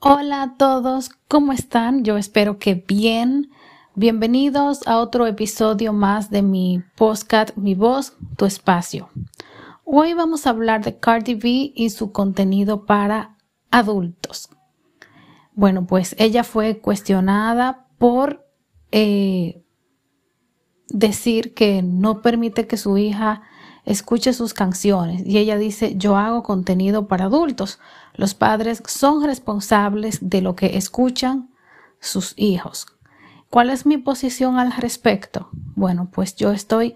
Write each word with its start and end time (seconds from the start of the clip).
Hola 0.00 0.42
a 0.42 0.54
todos, 0.56 1.10
¿cómo 1.26 1.52
están? 1.52 2.04
Yo 2.04 2.18
espero 2.18 2.60
que 2.60 2.76
bien. 2.76 3.50
Bienvenidos 3.96 4.86
a 4.86 4.98
otro 4.98 5.26
episodio 5.26 5.92
más 5.92 6.30
de 6.30 6.42
mi 6.42 6.84
podcast 6.94 7.56
Mi 7.56 7.74
voz, 7.74 8.16
tu 8.36 8.44
espacio. 8.44 9.08
Hoy 9.82 10.14
vamos 10.14 10.46
a 10.46 10.50
hablar 10.50 10.84
de 10.84 11.00
Cardi 11.00 11.34
B 11.34 11.72
y 11.74 11.90
su 11.90 12.12
contenido 12.12 12.86
para 12.86 13.36
adultos. 13.72 14.50
Bueno, 15.54 15.84
pues 15.88 16.14
ella 16.20 16.44
fue 16.44 16.78
cuestionada 16.78 17.88
por 17.98 18.46
eh, 18.92 19.64
decir 20.90 21.54
que 21.54 21.82
no 21.82 22.22
permite 22.22 22.68
que 22.68 22.76
su 22.76 22.98
hija 22.98 23.42
escuche 23.88 24.34
sus 24.34 24.52
canciones 24.52 25.22
y 25.24 25.38
ella 25.38 25.56
dice 25.56 25.94
yo 25.96 26.16
hago 26.16 26.42
contenido 26.42 27.08
para 27.08 27.24
adultos. 27.24 27.78
Los 28.14 28.34
padres 28.34 28.82
son 28.86 29.24
responsables 29.24 30.18
de 30.20 30.42
lo 30.42 30.54
que 30.54 30.76
escuchan 30.76 31.48
sus 31.98 32.34
hijos. 32.36 32.86
¿Cuál 33.48 33.70
es 33.70 33.86
mi 33.86 33.96
posición 33.96 34.58
al 34.58 34.72
respecto? 34.72 35.48
Bueno, 35.74 36.10
pues 36.12 36.36
yo 36.36 36.52
estoy 36.52 36.94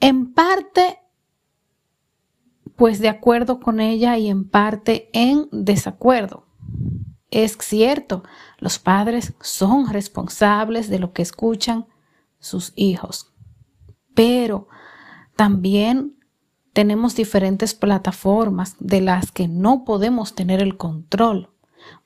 en 0.00 0.34
parte 0.34 0.98
pues 2.74 2.98
de 2.98 3.08
acuerdo 3.08 3.60
con 3.60 3.78
ella 3.78 4.18
y 4.18 4.28
en 4.28 4.48
parte 4.48 5.08
en 5.12 5.48
desacuerdo. 5.52 6.46
Es 7.30 7.56
cierto, 7.60 8.24
los 8.58 8.80
padres 8.80 9.34
son 9.40 9.88
responsables 9.88 10.90
de 10.90 10.98
lo 10.98 11.12
que 11.12 11.22
escuchan 11.22 11.86
sus 12.40 12.72
hijos, 12.74 13.32
pero 14.14 14.66
también 15.36 16.14
tenemos 16.72 17.14
diferentes 17.14 17.74
plataformas 17.74 18.76
de 18.78 19.00
las 19.00 19.30
que 19.30 19.48
no 19.48 19.84
podemos 19.84 20.34
tener 20.34 20.60
el 20.60 20.76
control. 20.76 21.50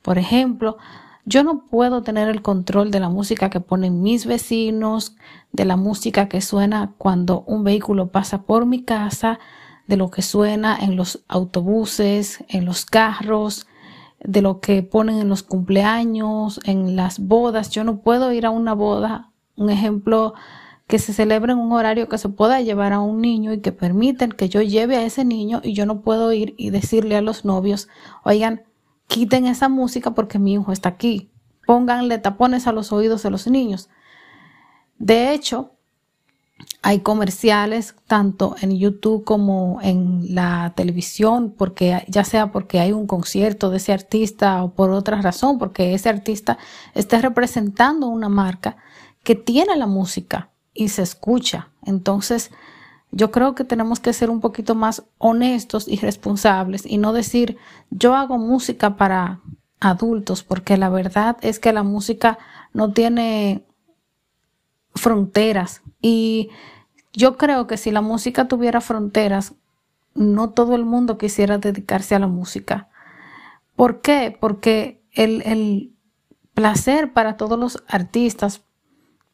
Por 0.02 0.18
ejemplo, 0.18 0.76
yo 1.24 1.42
no 1.42 1.66
puedo 1.66 2.02
tener 2.02 2.28
el 2.28 2.42
control 2.42 2.90
de 2.90 3.00
la 3.00 3.08
música 3.08 3.50
que 3.50 3.60
ponen 3.60 4.02
mis 4.02 4.26
vecinos, 4.26 5.16
de 5.52 5.64
la 5.64 5.76
música 5.76 6.28
que 6.28 6.40
suena 6.40 6.94
cuando 6.98 7.42
un 7.42 7.64
vehículo 7.64 8.08
pasa 8.08 8.42
por 8.42 8.66
mi 8.66 8.82
casa, 8.82 9.38
de 9.86 9.96
lo 9.96 10.10
que 10.10 10.22
suena 10.22 10.76
en 10.76 10.96
los 10.96 11.24
autobuses, 11.28 12.44
en 12.48 12.64
los 12.64 12.84
carros, 12.84 13.66
de 14.20 14.42
lo 14.42 14.60
que 14.60 14.82
ponen 14.82 15.18
en 15.18 15.28
los 15.28 15.42
cumpleaños, 15.42 16.60
en 16.64 16.96
las 16.96 17.18
bodas. 17.18 17.70
Yo 17.70 17.84
no 17.84 18.00
puedo 18.00 18.32
ir 18.32 18.46
a 18.46 18.50
una 18.50 18.74
boda, 18.74 19.30
un 19.56 19.70
ejemplo, 19.70 20.34
que 20.86 20.98
se 20.98 21.12
celebre 21.12 21.52
en 21.52 21.58
un 21.58 21.72
horario 21.72 22.08
que 22.08 22.18
se 22.18 22.28
pueda 22.28 22.60
llevar 22.60 22.92
a 22.92 23.00
un 23.00 23.20
niño 23.20 23.52
y 23.52 23.60
que 23.60 23.72
permiten 23.72 24.30
que 24.30 24.48
yo 24.48 24.62
lleve 24.62 24.96
a 24.96 25.04
ese 25.04 25.24
niño 25.24 25.60
y 25.64 25.72
yo 25.72 25.84
no 25.84 26.00
puedo 26.00 26.32
ir 26.32 26.54
y 26.56 26.70
decirle 26.70 27.16
a 27.16 27.22
los 27.22 27.44
novios, 27.44 27.88
oigan, 28.22 28.62
quiten 29.08 29.46
esa 29.46 29.68
música 29.68 30.12
porque 30.12 30.38
mi 30.38 30.54
hijo 30.54 30.72
está 30.72 30.90
aquí. 30.90 31.30
Pónganle 31.66 32.18
tapones 32.18 32.68
a 32.68 32.72
los 32.72 32.92
oídos 32.92 33.24
de 33.24 33.30
los 33.30 33.48
niños. 33.48 33.88
De 34.98 35.32
hecho, 35.34 35.72
hay 36.82 37.00
comerciales 37.00 37.96
tanto 38.06 38.54
en 38.60 38.78
YouTube 38.78 39.24
como 39.24 39.80
en 39.82 40.34
la 40.36 40.72
televisión, 40.76 41.52
porque 41.56 42.04
ya 42.06 42.22
sea 42.22 42.52
porque 42.52 42.78
hay 42.78 42.92
un 42.92 43.08
concierto 43.08 43.70
de 43.70 43.78
ese 43.78 43.92
artista 43.92 44.62
o 44.62 44.72
por 44.72 44.90
otra 44.90 45.20
razón, 45.20 45.58
porque 45.58 45.94
ese 45.94 46.08
artista 46.08 46.58
está 46.94 47.20
representando 47.20 48.06
una 48.06 48.28
marca 48.28 48.76
que 49.24 49.34
tiene 49.34 49.76
la 49.76 49.88
música 49.88 50.50
y 50.76 50.88
se 50.88 51.02
escucha. 51.02 51.70
Entonces, 51.84 52.50
yo 53.10 53.30
creo 53.30 53.54
que 53.54 53.64
tenemos 53.64 54.00
que 54.00 54.12
ser 54.12 54.30
un 54.30 54.40
poquito 54.40 54.74
más 54.74 55.04
honestos 55.18 55.88
y 55.88 55.96
responsables 55.96 56.84
y 56.84 56.98
no 56.98 57.12
decir 57.12 57.56
yo 57.90 58.14
hago 58.14 58.38
música 58.38 58.96
para 58.96 59.40
adultos, 59.80 60.42
porque 60.42 60.76
la 60.76 60.88
verdad 60.88 61.36
es 61.40 61.58
que 61.58 61.72
la 61.72 61.82
música 61.82 62.38
no 62.72 62.92
tiene 62.92 63.64
fronteras 64.94 65.82
y 66.02 66.50
yo 67.12 67.36
creo 67.36 67.66
que 67.66 67.76
si 67.76 67.90
la 67.90 68.02
música 68.02 68.48
tuviera 68.48 68.80
fronteras, 68.80 69.54
no 70.14 70.50
todo 70.50 70.74
el 70.74 70.84
mundo 70.84 71.18
quisiera 71.18 71.58
dedicarse 71.58 72.14
a 72.14 72.18
la 72.18 72.26
música. 72.26 72.88
¿Por 73.76 74.00
qué? 74.00 74.36
Porque 74.38 75.02
el, 75.12 75.42
el 75.42 75.94
placer 76.54 77.12
para 77.12 77.36
todos 77.36 77.58
los 77.58 77.82
artistas, 77.88 78.62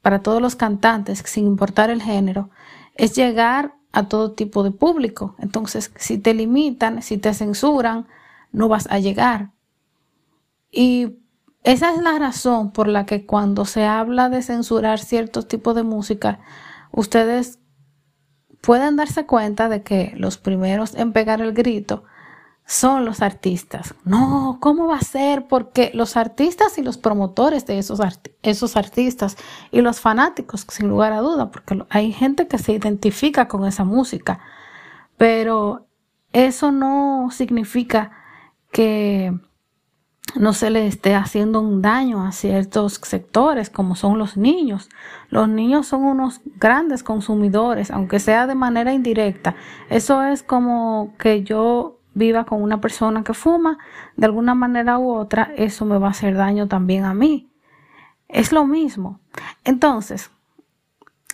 para 0.02 0.20
todos 0.20 0.42
los 0.42 0.56
cantantes, 0.56 1.22
sin 1.24 1.46
importar 1.46 1.90
el 1.90 2.02
género, 2.02 2.50
es 2.94 3.14
llegar 3.14 3.74
a 3.92 4.08
todo 4.08 4.32
tipo 4.32 4.62
de 4.62 4.72
público. 4.72 5.36
Entonces, 5.38 5.92
si 5.96 6.18
te 6.18 6.34
limitan, 6.34 7.02
si 7.02 7.18
te 7.18 7.32
censuran, 7.32 8.06
no 8.50 8.68
vas 8.68 8.88
a 8.90 8.98
llegar. 8.98 9.52
Y 10.70 11.18
esa 11.62 11.94
es 11.94 12.02
la 12.02 12.18
razón 12.18 12.72
por 12.72 12.88
la 12.88 13.06
que 13.06 13.24
cuando 13.24 13.64
se 13.64 13.84
habla 13.84 14.28
de 14.28 14.42
censurar 14.42 14.98
ciertos 14.98 15.46
tipos 15.46 15.74
de 15.76 15.84
música, 15.84 16.40
ustedes 16.90 17.60
pueden 18.60 18.96
darse 18.96 19.26
cuenta 19.26 19.68
de 19.68 19.82
que 19.82 20.12
los 20.16 20.38
primeros 20.38 20.94
en 20.94 21.12
pegar 21.12 21.40
el 21.40 21.52
grito 21.52 22.04
son 22.66 23.04
los 23.04 23.22
artistas. 23.22 23.94
No, 24.04 24.58
¿cómo 24.60 24.86
va 24.86 24.96
a 24.96 25.00
ser? 25.00 25.46
Porque 25.46 25.90
los 25.94 26.16
artistas 26.16 26.78
y 26.78 26.82
los 26.82 26.96
promotores 26.96 27.66
de 27.66 27.78
esos, 27.78 28.00
esos 28.42 28.76
artistas 28.76 29.36
y 29.70 29.80
los 29.80 30.00
fanáticos, 30.00 30.66
sin 30.68 30.88
lugar 30.88 31.12
a 31.12 31.20
duda, 31.20 31.50
porque 31.50 31.82
hay 31.90 32.12
gente 32.12 32.46
que 32.48 32.58
se 32.58 32.72
identifica 32.72 33.48
con 33.48 33.66
esa 33.66 33.84
música, 33.84 34.40
pero 35.16 35.86
eso 36.32 36.72
no 36.72 37.28
significa 37.30 38.12
que 38.70 39.32
no 40.34 40.54
se 40.54 40.70
le 40.70 40.86
esté 40.86 41.14
haciendo 41.14 41.60
un 41.60 41.82
daño 41.82 42.24
a 42.24 42.32
ciertos 42.32 42.94
sectores 43.02 43.68
como 43.68 43.96
son 43.96 44.18
los 44.18 44.36
niños. 44.36 44.88
Los 45.28 45.48
niños 45.48 45.86
son 45.86 46.04
unos 46.04 46.40
grandes 46.58 47.02
consumidores, 47.02 47.90
aunque 47.90 48.18
sea 48.18 48.46
de 48.46 48.54
manera 48.54 48.94
indirecta. 48.94 49.56
Eso 49.90 50.22
es 50.22 50.42
como 50.42 51.14
que 51.18 51.42
yo 51.42 51.98
viva 52.14 52.44
con 52.44 52.62
una 52.62 52.80
persona 52.80 53.22
que 53.24 53.34
fuma, 53.34 53.78
de 54.16 54.26
alguna 54.26 54.54
manera 54.54 54.98
u 54.98 55.12
otra, 55.12 55.52
eso 55.56 55.84
me 55.84 55.98
va 55.98 56.08
a 56.08 56.10
hacer 56.10 56.36
daño 56.36 56.68
también 56.68 57.04
a 57.04 57.14
mí. 57.14 57.50
Es 58.28 58.52
lo 58.52 58.66
mismo. 58.66 59.20
Entonces, 59.64 60.30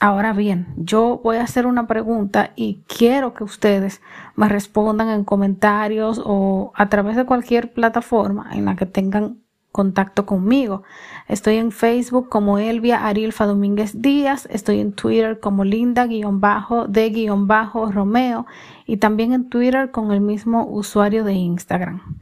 ahora 0.00 0.32
bien, 0.32 0.66
yo 0.76 1.20
voy 1.22 1.36
a 1.36 1.42
hacer 1.42 1.66
una 1.66 1.86
pregunta 1.86 2.52
y 2.56 2.82
quiero 2.86 3.34
que 3.34 3.44
ustedes 3.44 4.00
me 4.36 4.48
respondan 4.48 5.08
en 5.08 5.24
comentarios 5.24 6.20
o 6.24 6.72
a 6.74 6.88
través 6.88 7.16
de 7.16 7.26
cualquier 7.26 7.72
plataforma 7.72 8.50
en 8.52 8.64
la 8.64 8.76
que 8.76 8.86
tengan 8.86 9.38
contacto 9.78 10.26
conmigo. 10.26 10.82
Estoy 11.28 11.54
en 11.54 11.70
Facebook 11.70 12.28
como 12.28 12.58
Elvia 12.58 13.06
Arilfa 13.06 13.46
Domínguez 13.46 14.02
Díaz, 14.02 14.48
estoy 14.50 14.80
en 14.80 14.92
Twitter 14.92 15.38
como 15.38 15.62
Linda-de-Romeo 15.62 18.46
y 18.86 18.96
también 18.96 19.34
en 19.34 19.48
Twitter 19.48 19.92
con 19.92 20.10
el 20.10 20.20
mismo 20.20 20.66
usuario 20.66 21.22
de 21.22 21.34
Instagram. 21.34 22.18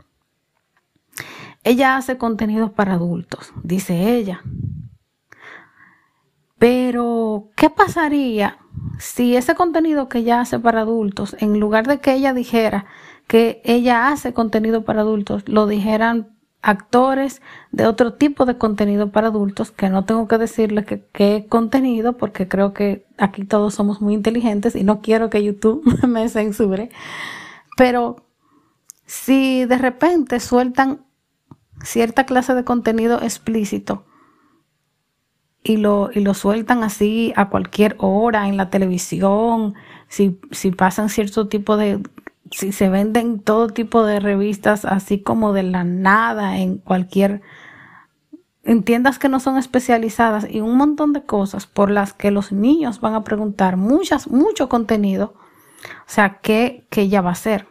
Ella 1.65 1.97
hace 1.97 2.19
contenido 2.19 2.73
para 2.73 2.93
adultos, 2.93 3.55
dice 3.63 4.15
ella. 4.15 4.43
Pero, 6.59 7.49
¿qué 7.57 7.71
pasaría 7.71 8.59
si 8.99 9.35
ese 9.35 9.55
contenido 9.55 10.11
que 10.11 10.19
ella 10.19 10.43
hace 10.43 10.59
para 10.59 10.83
adultos, 10.83 11.35
en 11.41 11.59
lugar 11.59 11.87
de 11.87 12.01
que 12.01 12.13
ella 12.13 12.35
dijera 12.35 12.85
que 13.27 13.63
ella 13.65 14.09
hace 14.09 14.35
contenido 14.35 14.85
para 14.85 15.01
adultos, 15.01 15.49
lo 15.49 15.67
dijeran 15.67 16.36
actores 16.63 17.43
de 17.71 17.87
otro 17.87 18.15
tipo 18.15 18.45
de 18.45 18.59
contenido 18.59 19.11
para 19.13 19.29
adultos, 19.29 19.71
que 19.71 19.89
no 19.89 20.05
tengo 20.05 20.27
que 20.27 20.39
decirles 20.39 20.87
qué 21.13 21.47
contenido, 21.49 22.17
porque 22.17 22.49
creo 22.49 22.73
que 22.73 23.07
aquí 23.19 23.45
todos 23.45 23.75
somos 23.75 24.01
muy 24.01 24.15
inteligentes 24.15 24.75
y 24.75 24.83
no 24.83 25.01
quiero 25.01 25.31
que 25.31 25.45
YouTube 25.45 25.85
me 26.07 26.29
censure. 26.29 26.91
Pero 27.77 28.17
si 29.07 29.65
de 29.65 29.79
repente 29.79 30.41
sueltan 30.41 31.05
cierta 31.83 32.25
clase 32.25 32.55
de 32.55 32.65
contenido 32.65 33.21
explícito 33.23 34.05
y 35.63 35.77
lo, 35.77 36.11
y 36.13 36.21
lo 36.21 36.35
sueltan 36.35 36.83
así 36.83 37.33
a 37.37 37.49
cualquier 37.49 37.97
hora 37.99 38.49
en 38.49 38.57
la 38.57 38.71
televisión, 38.71 39.75
si, 40.09 40.41
si 40.51 40.71
pasan 40.71 41.09
cierto 41.11 41.49
tipo 41.49 41.77
de 41.77 42.03
si 42.51 42.73
se 42.73 42.89
venden 42.89 43.41
todo 43.41 43.69
tipo 43.69 44.05
de 44.05 44.21
revistas 44.21 44.85
así 44.85 45.21
como 45.21 45.53
de 45.53 45.63
la 45.63 45.85
nada 45.85 46.59
en 46.59 46.79
cualquier 46.79 47.43
en 48.63 48.83
tiendas 48.83 49.19
que 49.19 49.29
no 49.29 49.39
son 49.41 49.57
especializadas 49.57 50.47
y 50.51 50.61
un 50.61 50.77
montón 50.77 51.13
de 51.13 51.25
cosas 51.25 51.67
por 51.67 51.91
las 51.91 52.13
que 52.13 52.31
los 52.31 52.53
niños 52.53 53.01
van 53.01 53.15
a 53.15 53.25
preguntar 53.25 53.77
muchas 53.77 54.29
mucho 54.29 54.69
contenido 54.69 55.35
o 55.85 56.09
sea 56.09 56.39
qué 56.41 56.87
que 56.91 57.03
ella 57.03 57.21
va 57.21 57.31
a 57.31 57.33
hacer 57.33 57.69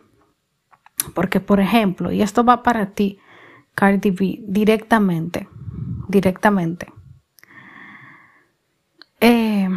porque 1.13 1.39
por 1.39 1.59
ejemplo 1.59 2.11
y 2.11 2.21
esto 2.21 2.43
va 2.43 2.63
para 2.63 2.91
ti 2.91 3.19
Cardi 3.75 4.11
B 4.11 4.39
directamente 4.47 5.47
directamente 6.07 6.91
eh, 9.21 9.69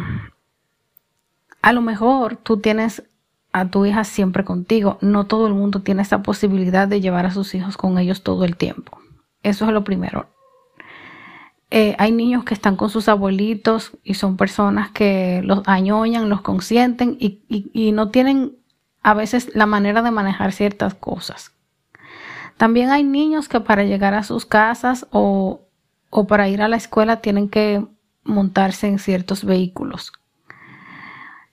a 1.61 1.73
lo 1.73 1.81
mejor 1.81 2.37
tú 2.37 2.59
tienes 2.59 3.03
a 3.51 3.69
tu 3.69 3.85
hija 3.85 4.03
siempre 4.03 4.43
contigo. 4.43 4.97
No 5.01 5.25
todo 5.25 5.47
el 5.47 5.53
mundo 5.53 5.81
tiene 5.81 6.01
esa 6.01 6.21
posibilidad 6.21 6.87
de 6.87 7.01
llevar 7.01 7.25
a 7.25 7.31
sus 7.31 7.55
hijos 7.55 7.77
con 7.77 7.97
ellos 7.97 8.23
todo 8.23 8.45
el 8.45 8.55
tiempo. 8.55 8.99
Eso 9.43 9.65
es 9.65 9.71
lo 9.71 9.83
primero. 9.83 10.27
Eh, 11.71 11.95
hay 11.99 12.11
niños 12.11 12.43
que 12.45 12.55
están 12.55 12.75
con 12.75 12.89
sus 12.89 13.07
abuelitos 13.09 13.91
y 14.03 14.15
son 14.15 14.37
personas 14.37 14.89
que 14.89 15.41
los 15.43 15.61
añoñan, 15.67 16.29
los 16.29 16.41
consienten 16.41 17.15
y, 17.19 17.91
no 17.91 18.09
tienen 18.09 18.57
a 19.03 19.13
veces 19.13 19.55
la 19.55 19.67
manera 19.67 20.01
de 20.01 20.11
manejar 20.11 20.51
ciertas 20.51 20.95
cosas. 20.95 21.51
También 22.57 22.89
hay 22.89 23.03
niños 23.03 23.47
que 23.47 23.59
para 23.59 23.83
llegar 23.83 24.15
a 24.15 24.23
sus 24.23 24.45
casas 24.45 25.07
o, 25.11 25.61
o 26.09 26.27
para 26.27 26.49
ir 26.49 26.61
a 26.61 26.67
la 26.67 26.75
escuela 26.75 27.21
tienen 27.21 27.49
que 27.49 27.85
montarse 28.23 28.87
en 28.87 28.97
ciertos 28.97 29.43
vehículos. 29.45 30.11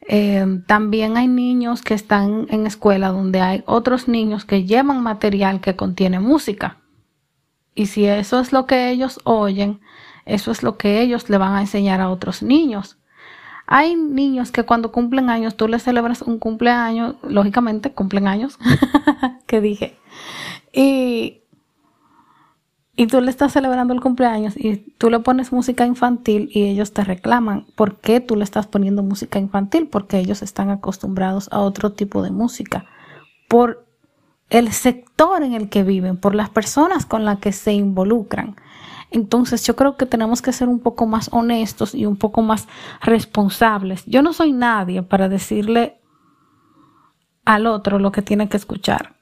Eh, 0.08 0.62
también 0.66 1.16
hay 1.16 1.26
niños 1.26 1.82
que 1.82 1.94
están 1.94 2.46
en 2.50 2.66
escuela 2.66 3.08
donde 3.08 3.40
hay 3.40 3.64
otros 3.66 4.06
niños 4.06 4.44
que 4.44 4.64
llevan 4.64 5.02
material 5.02 5.60
que 5.60 5.76
contiene 5.76 6.20
música. 6.20 6.78
Y 7.74 7.86
si 7.86 8.06
eso 8.06 8.40
es 8.40 8.52
lo 8.52 8.66
que 8.66 8.90
ellos 8.90 9.20
oyen, 9.24 9.80
eso 10.24 10.50
es 10.50 10.62
lo 10.62 10.78
que 10.78 11.02
ellos 11.02 11.28
le 11.28 11.38
van 11.38 11.54
a 11.54 11.60
enseñar 11.60 12.00
a 12.00 12.10
otros 12.10 12.42
niños. 12.42 12.98
Hay 13.66 13.96
niños 13.96 14.52
que 14.52 14.64
cuando 14.64 14.92
cumplen 14.92 15.28
años, 15.28 15.56
tú 15.56 15.66
les 15.66 15.82
celebras 15.82 16.22
un 16.22 16.38
cumpleaños, 16.38 17.16
lógicamente 17.22 17.92
cumplen 17.92 18.28
años, 18.28 18.58
que 19.46 19.60
dije. 19.60 19.98
Y 20.72 21.42
y 22.96 23.06
tú 23.08 23.20
le 23.20 23.30
estás 23.30 23.52
celebrando 23.52 23.92
el 23.92 24.00
cumpleaños 24.00 24.54
y 24.56 24.76
tú 24.96 25.10
le 25.10 25.20
pones 25.20 25.52
música 25.52 25.84
infantil 25.84 26.48
y 26.52 26.64
ellos 26.64 26.92
te 26.92 27.04
reclaman 27.04 27.66
por 27.74 27.96
qué 27.96 28.20
tú 28.20 28.36
le 28.36 28.44
estás 28.44 28.66
poniendo 28.66 29.02
música 29.02 29.38
infantil, 29.38 29.86
porque 29.86 30.18
ellos 30.18 30.42
están 30.42 30.70
acostumbrados 30.70 31.48
a 31.52 31.60
otro 31.60 31.92
tipo 31.92 32.22
de 32.22 32.30
música, 32.30 32.86
por 33.48 33.84
el 34.48 34.72
sector 34.72 35.42
en 35.42 35.52
el 35.52 35.68
que 35.68 35.82
viven, 35.82 36.16
por 36.16 36.34
las 36.34 36.48
personas 36.48 37.04
con 37.04 37.26
las 37.26 37.38
que 37.38 37.52
se 37.52 37.74
involucran. 37.74 38.56
Entonces 39.10 39.64
yo 39.66 39.76
creo 39.76 39.96
que 39.96 40.06
tenemos 40.06 40.40
que 40.40 40.52
ser 40.52 40.68
un 40.68 40.80
poco 40.80 41.06
más 41.06 41.28
honestos 41.32 41.94
y 41.94 42.06
un 42.06 42.16
poco 42.16 42.40
más 42.40 42.66
responsables. 43.02 44.04
Yo 44.06 44.22
no 44.22 44.32
soy 44.32 44.52
nadie 44.52 45.02
para 45.02 45.28
decirle 45.28 46.00
al 47.44 47.66
otro 47.66 47.98
lo 47.98 48.10
que 48.10 48.22
tiene 48.22 48.48
que 48.48 48.56
escuchar, 48.56 49.16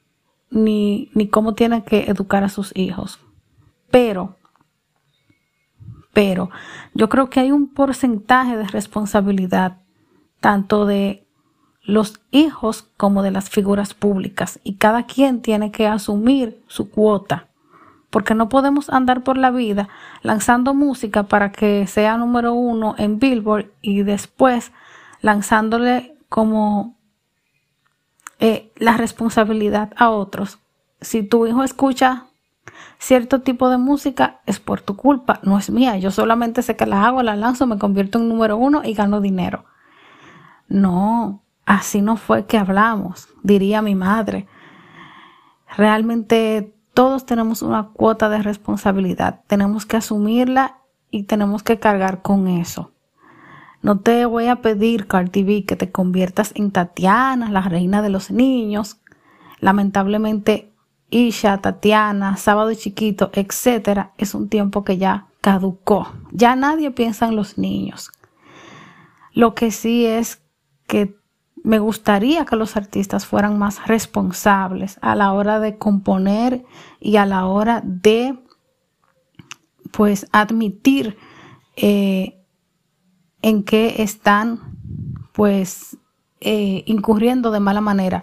ni, 0.51 1.11
ni 1.15 1.27
cómo 1.29 1.55
tiene 1.55 1.83
que 1.83 2.05
educar 2.05 2.45
a 2.45 2.49
sus 2.49 2.71
hijos. 2.77 3.19
Pero, 3.95 4.35
pero 6.13 6.51
yo 6.95 7.09
creo 7.09 7.31
que 7.31 7.39
hay 7.39 7.53
un 7.53 7.69
porcentaje 7.69 8.57
de 8.57 8.67
responsabilidad 8.67 9.77
tanto 10.41 10.85
de 10.85 11.29
los 11.85 12.21
hijos 12.33 12.91
como 12.97 13.23
de 13.23 13.31
las 13.31 13.51
figuras 13.51 13.95
públicas 13.95 14.59
y 14.65 14.79
cada 14.79 15.07
quien 15.07 15.43
tiene 15.43 15.71
que 15.71 15.87
asumir 15.87 16.61
su 16.67 16.91
cuota 16.91 17.47
porque 18.11 18.35
no 18.35 18.49
podemos 18.49 18.91
andar 18.91 19.23
por 19.23 19.39
la 19.39 19.53
vida 19.53 19.89
lanzando 20.23 20.75
música 20.75 21.23
para 21.23 21.53
que 21.53 21.87
sea 21.87 22.17
número 22.17 22.53
uno 22.53 22.97
en 22.99 23.21
Billboard 23.21 23.71
y 23.81 24.03
después 24.03 24.73
lanzándole 25.21 26.17
como 26.29 26.97
eh, 28.41 28.73
la 28.75 28.97
responsabilidad 28.97 29.93
a 29.95 30.11
otros. 30.11 30.59
Si 31.01 31.23
tu 31.23 31.47
hijo 31.47 31.63
escucha 31.63 32.27
cierto 32.99 33.43
tipo 33.43 33.69
de 33.69 33.79
música 33.79 34.41
es 34.47 34.61
por 34.61 34.81
tu 34.81 34.97
culpa, 34.97 35.41
no 35.43 35.59
es 35.59 35.71
mía. 35.71 35.97
Yo 35.99 36.11
solamente 36.11 36.63
sé 36.63 36.77
que 36.77 36.87
la 36.87 37.07
hago, 37.07 37.23
la 37.23 37.37
lanzo, 37.37 37.67
me 37.67 37.79
convierto 37.79 38.19
en 38.19 38.29
número 38.29 38.57
uno 38.57 38.83
y 38.85 38.95
gano 38.95 39.21
dinero. 39.21 39.65
No, 40.69 41.43
así 41.67 42.01
no 42.01 42.17
fue 42.17 42.47
que 42.47 42.59
hablamos, 42.59 43.29
diría 43.43 43.83
mi 43.83 43.95
madre. 43.95 44.47
Realmente 45.77 46.75
todos 46.95 47.27
tenemos 47.27 47.63
una 47.63 47.89
cuota 47.89 48.29
de 48.29 48.43
responsabilidad, 48.43 49.41
tenemos 49.47 49.87
que 49.87 49.97
asumirla 49.97 50.79
y 51.11 51.25
tenemos 51.25 51.63
que 51.63 51.79
cargar 51.79 52.23
con 52.23 52.49
eso. 52.49 52.93
No 53.83 53.99
te 53.99 54.25
voy 54.25 54.47
a 54.47 54.63
pedir, 54.63 55.07
Cardi 55.07 55.45
B, 55.45 55.65
que 55.67 55.77
te 55.77 55.93
conviertas 55.93 56.53
en 56.55 56.71
Tatiana, 56.71 57.51
la 57.51 57.61
reina 57.61 58.01
de 58.01 58.09
los 58.09 58.31
niños. 58.31 58.99
Lamentablemente 59.61 60.73
Isha, 61.15 61.59
Tatiana, 61.59 62.37
Sábado 62.37 62.75
Chiquito, 62.75 63.31
etcétera, 63.33 64.13
es 64.19 64.35
un 64.35 64.49
tiempo 64.49 64.83
que 64.83 64.99
ya 64.99 65.29
caducó. 65.41 66.13
Ya 66.33 66.57
nadie 66.57 66.91
piensa 66.91 67.29
en 67.29 67.37
los 67.37 67.57
niños. 67.57 68.11
Lo 69.33 69.55
que 69.55 69.71
sí 69.71 70.07
es 70.07 70.43
que 70.89 71.17
me 71.63 71.79
gustaría 71.79 72.45
que 72.45 72.57
los 72.57 72.77
artistas 72.77 73.27
fueran 73.27 73.59
más 73.59 73.87
responsables 73.87 74.99
a 75.03 75.15
la 75.15 75.33
hora 75.33 75.61
de 75.61 75.79
componer 75.79 76.65
y 77.01 77.17
a 77.17 77.27
la 77.27 77.47
hora 77.47 77.81
de 77.85 78.39
pues 79.93 80.27
admitir 80.33 81.17
eh, 81.77 82.45
en 83.41 83.63
qué 83.63 84.03
están 84.03 84.77
pues 85.33 85.97
eh, 86.41 86.83
incurriendo 86.87 87.51
de 87.51 87.61
mala 87.61 87.81
manera 87.81 88.23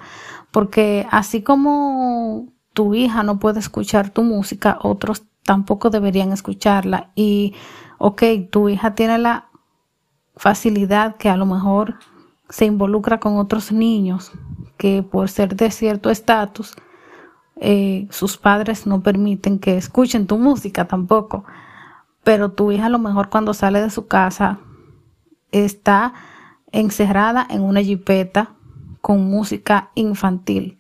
porque 0.51 1.07
así 1.09 1.41
como 1.41 2.53
tu 2.73 2.95
hija 2.95 3.23
no 3.23 3.39
puede 3.39 3.59
escuchar 3.59 4.09
tu 4.09 4.23
música, 4.23 4.79
otros 4.81 5.23
tampoco 5.43 5.89
deberían 5.89 6.31
escucharla. 6.31 7.11
Y, 7.15 7.53
ok, 7.97 8.23
tu 8.49 8.69
hija 8.69 8.95
tiene 8.95 9.17
la 9.17 9.49
facilidad 10.35 11.17
que 11.17 11.29
a 11.29 11.37
lo 11.37 11.45
mejor 11.45 11.95
se 12.49 12.65
involucra 12.65 13.19
con 13.19 13.37
otros 13.37 13.71
niños 13.71 14.31
que 14.77 15.03
por 15.03 15.29
ser 15.29 15.55
de 15.55 15.69
cierto 15.71 16.09
estatus, 16.09 16.75
eh, 17.57 18.07
sus 18.09 18.37
padres 18.37 18.87
no 18.87 19.01
permiten 19.01 19.59
que 19.59 19.77
escuchen 19.77 20.25
tu 20.25 20.37
música 20.37 20.87
tampoco. 20.87 21.43
Pero 22.23 22.51
tu 22.51 22.71
hija 22.71 22.87
a 22.87 22.89
lo 22.89 22.99
mejor 22.99 23.29
cuando 23.29 23.53
sale 23.53 23.81
de 23.81 23.89
su 23.89 24.07
casa 24.07 24.59
está 25.51 26.13
encerrada 26.71 27.45
en 27.49 27.61
una 27.61 27.81
jipeta 27.81 28.55
con 29.01 29.29
música 29.29 29.91
infantil. 29.95 30.79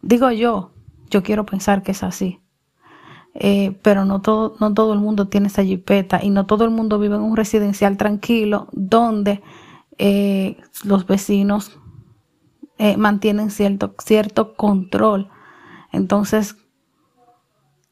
Digo 0.00 0.30
yo, 0.30 0.71
yo 1.12 1.22
quiero 1.22 1.46
pensar 1.46 1.82
que 1.82 1.92
es 1.92 2.02
así. 2.02 2.40
Eh, 3.34 3.78
pero 3.82 4.04
no 4.04 4.20
todo, 4.20 4.56
no 4.60 4.74
todo 4.74 4.92
el 4.92 4.98
mundo 4.98 5.28
tiene 5.28 5.46
esa 5.46 5.64
jipeta 5.64 6.22
y 6.22 6.30
no 6.30 6.44
todo 6.44 6.64
el 6.64 6.70
mundo 6.70 6.98
vive 6.98 7.14
en 7.14 7.22
un 7.22 7.36
residencial 7.36 7.96
tranquilo 7.96 8.68
donde 8.72 9.42
eh, 9.96 10.58
los 10.84 11.06
vecinos 11.06 11.78
eh, 12.78 12.96
mantienen 12.96 13.50
cierto, 13.50 13.94
cierto 14.04 14.54
control. 14.54 15.28
Entonces, 15.92 16.56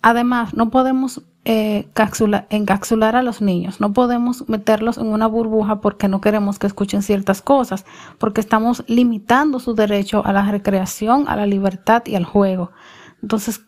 además, 0.02 0.54
no 0.54 0.70
podemos 0.70 1.22
encapsular 1.42 3.16
a 3.16 3.22
los 3.22 3.40
niños, 3.40 3.80
no 3.80 3.94
podemos 3.94 4.46
meterlos 4.50 4.98
en 4.98 5.06
una 5.06 5.26
burbuja 5.26 5.80
porque 5.80 6.06
no 6.06 6.20
queremos 6.20 6.58
que 6.58 6.66
escuchen 6.66 7.02
ciertas 7.02 7.40
cosas, 7.40 7.86
porque 8.18 8.42
estamos 8.42 8.84
limitando 8.88 9.58
su 9.58 9.74
derecho 9.74 10.22
a 10.24 10.34
la 10.34 10.42
recreación, 10.50 11.24
a 11.28 11.36
la 11.36 11.46
libertad 11.46 12.02
y 12.04 12.14
al 12.14 12.26
juego. 12.26 12.72
Entonces, 13.22 13.62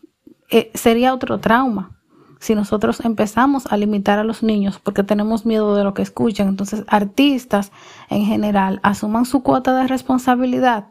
eh, 0.50 0.71
sería 0.75 1.14
otro 1.14 1.40
trauma 1.40 1.99
si 2.42 2.56
nosotros 2.56 3.04
empezamos 3.04 3.66
a 3.66 3.76
limitar 3.76 4.18
a 4.18 4.25
los 4.25 4.42
niños 4.42 4.80
porque 4.80 5.04
tenemos 5.04 5.47
miedo 5.47 5.76
de 5.76 5.85
lo 5.85 5.94
que 5.94 6.02
escuchan. 6.02 6.49
Entonces, 6.49 6.85
artistas 6.88 7.71
en 8.11 8.25
general 8.25 8.80
asuman 8.82 9.26
su 9.26 9.42
cuota 9.42 9.76
de 9.76 9.87
responsabilidad 9.87 10.88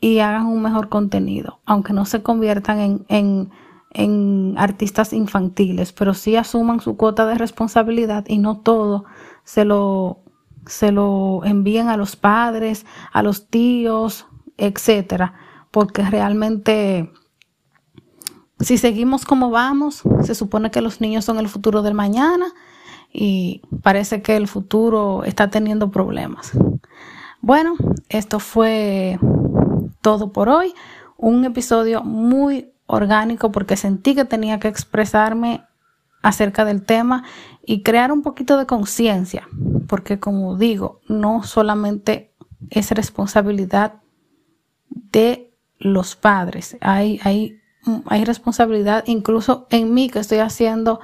y 0.00 0.18
hagan 0.18 0.46
un 0.46 0.62
mejor 0.62 0.88
contenido, 0.88 1.60
aunque 1.64 1.92
no 1.92 2.04
se 2.04 2.22
conviertan 2.22 2.80
en, 2.80 3.06
en, 3.08 3.50
en 3.90 4.54
artistas 4.58 5.12
infantiles, 5.12 5.92
pero 5.92 6.12
sí 6.12 6.36
asuman 6.36 6.80
su 6.80 6.96
cuota 6.96 7.24
de 7.24 7.36
responsabilidad 7.36 8.24
y 8.26 8.38
no 8.38 8.58
todo 8.58 9.04
se 9.44 9.64
lo, 9.64 10.18
se 10.66 10.90
lo 10.92 11.44
envíen 11.44 11.88
a 11.88 11.96
los 11.96 12.16
padres, 12.16 12.84
a 13.12 13.22
los 13.22 13.48
tíos, 13.48 14.26
etcétera, 14.56 15.34
porque 15.70 16.02
realmente 16.02 17.12
si 18.60 18.78
seguimos 18.78 19.24
como 19.24 19.50
vamos, 19.50 20.02
se 20.22 20.34
supone 20.34 20.70
que 20.70 20.80
los 20.80 21.00
niños 21.00 21.24
son 21.24 21.38
el 21.38 21.48
futuro 21.48 21.82
del 21.82 21.94
mañana 21.94 22.46
y 23.12 23.62
parece 23.82 24.22
que 24.22 24.36
el 24.36 24.48
futuro 24.48 25.24
está 25.24 25.50
teniendo 25.50 25.90
problemas. 25.90 26.52
Bueno, 27.40 27.74
esto 28.08 28.40
fue 28.40 29.18
todo 30.00 30.32
por 30.32 30.48
hoy. 30.48 30.74
Un 31.16 31.44
episodio 31.44 32.02
muy 32.02 32.72
orgánico 32.86 33.52
porque 33.52 33.76
sentí 33.76 34.14
que 34.14 34.24
tenía 34.24 34.58
que 34.58 34.68
expresarme 34.68 35.62
acerca 36.22 36.64
del 36.64 36.82
tema 36.82 37.24
y 37.64 37.82
crear 37.82 38.10
un 38.10 38.22
poquito 38.22 38.58
de 38.58 38.66
conciencia, 38.66 39.48
porque 39.86 40.18
como 40.18 40.56
digo, 40.56 41.00
no 41.08 41.42
solamente 41.42 42.34
es 42.70 42.90
responsabilidad 42.90 44.00
de 44.88 45.52
los 45.78 46.16
padres, 46.16 46.76
hay, 46.80 47.20
hay 47.22 47.60
hay 48.06 48.24
responsabilidad, 48.24 49.04
incluso 49.06 49.66
en 49.70 49.94
mí 49.94 50.08
que 50.10 50.18
estoy 50.20 50.38
haciendo 50.38 51.00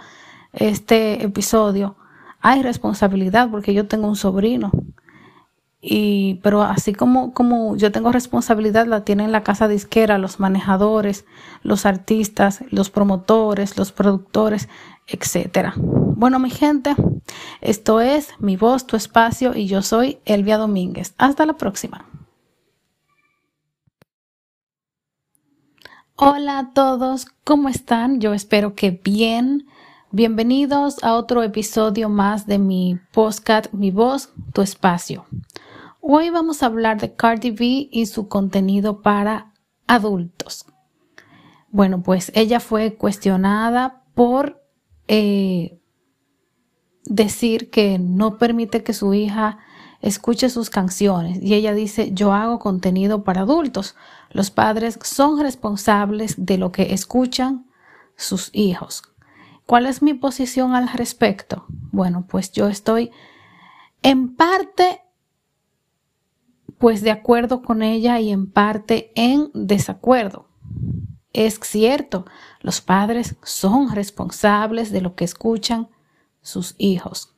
este 0.52 1.24
episodio, 1.24 1.96
hay 2.40 2.62
responsabilidad 2.62 3.50
porque 3.50 3.74
yo 3.74 3.86
tengo 3.86 4.08
un 4.08 4.16
sobrino 4.16 4.70
Y, 5.80 6.34
pero 6.42 6.62
así 6.62 6.92
como, 6.94 7.32
como 7.34 7.76
yo 7.76 7.90
tengo 7.90 8.12
responsabilidad, 8.12 8.86
la 8.86 9.04
tienen 9.04 9.32
la 9.32 9.42
casa 9.42 9.66
disquera, 9.66 10.16
los 10.18 10.38
manejadores, 10.38 11.24
los 11.62 11.86
artistas, 11.86 12.60
los 12.70 12.90
promotores, 12.90 13.76
los 13.76 13.90
productores, 13.92 14.68
etcétera. 15.08 15.74
Bueno, 15.76 16.38
mi 16.38 16.50
gente, 16.50 16.94
esto 17.60 18.00
es 18.00 18.28
Mi 18.38 18.56
Voz, 18.56 18.86
Tu 18.86 18.96
Espacio 18.96 19.56
y 19.56 19.66
yo 19.66 19.82
soy 19.82 20.18
Elvia 20.24 20.56
Domínguez. 20.58 21.14
Hasta 21.18 21.46
la 21.46 21.54
próxima. 21.54 22.06
Hola 26.25 26.61
a 26.61 26.71
todos, 26.71 27.26
¿cómo 27.43 27.69
están? 27.69 28.21
Yo 28.21 28.33
espero 28.33 28.76
que 28.76 28.93
bien. 28.93 29.67
Bienvenidos 30.12 31.02
a 31.02 31.14
otro 31.14 31.43
episodio 31.43 32.09
más 32.09 32.47
de 32.47 32.61
mi 32.61 33.00
podcast 33.11 33.73
Mi 33.73 33.91
Voz, 33.91 34.33
Tu 34.52 34.62
Espacio. 34.62 35.26
Hoy 36.00 36.31
vamos 36.31 36.62
a 36.62 36.67
hablar 36.67 37.00
de 37.00 37.17
Cardi 37.17 37.50
B 37.50 37.88
y 37.91 38.07
su 38.07 38.29
contenido 38.29 39.02
para 39.02 39.52
adultos. 39.88 40.64
Bueno, 41.73 42.05
pues 42.05 42.31
ella 42.37 42.61
fue 42.61 42.95
cuestionada 42.95 44.05
por 44.14 44.62
eh, 45.09 45.81
decir 47.05 47.69
que 47.69 47.99
no 47.99 48.38
permite 48.38 48.85
que 48.85 48.93
su 48.93 49.12
hija 49.12 49.59
escuche 50.02 50.50
sus 50.50 50.68
canciones 50.68 51.38
y 51.40 51.54
ella 51.54 51.73
dice 51.73 52.11
yo 52.12 52.32
hago 52.32 52.59
contenido 52.59 53.25
para 53.25 53.42
adultos. 53.42 53.94
Los 54.30 54.50
padres 54.50 54.99
son 55.02 55.40
responsables 55.40 56.35
de 56.37 56.59
lo 56.59 56.73
que 56.73 56.92
escuchan 56.92 57.66
sus 58.16 58.50
hijos. 58.52 59.02
¿Cuál 59.64 59.87
es 59.87 60.02
mi 60.02 60.12
posición 60.12 60.75
al 60.75 60.88
respecto? 60.92 61.64
Bueno, 61.92 62.26
pues 62.28 62.52
yo 62.52 62.68
estoy 62.68 63.11
en 64.02 64.35
parte 64.35 65.00
pues 66.78 67.00
de 67.02 67.12
acuerdo 67.12 67.62
con 67.62 67.80
ella 67.80 68.18
y 68.18 68.32
en 68.32 68.50
parte 68.50 69.12
en 69.14 69.50
desacuerdo. 69.54 70.49
Es 71.32 71.61
cierto, 71.62 72.26
los 72.61 72.80
padres 72.80 73.37
son 73.44 73.94
responsables 73.94 74.90
de 74.90 75.00
lo 75.00 75.14
que 75.14 75.25
escuchan 75.25 75.88
sus 76.40 76.75
hijos, 76.78 77.37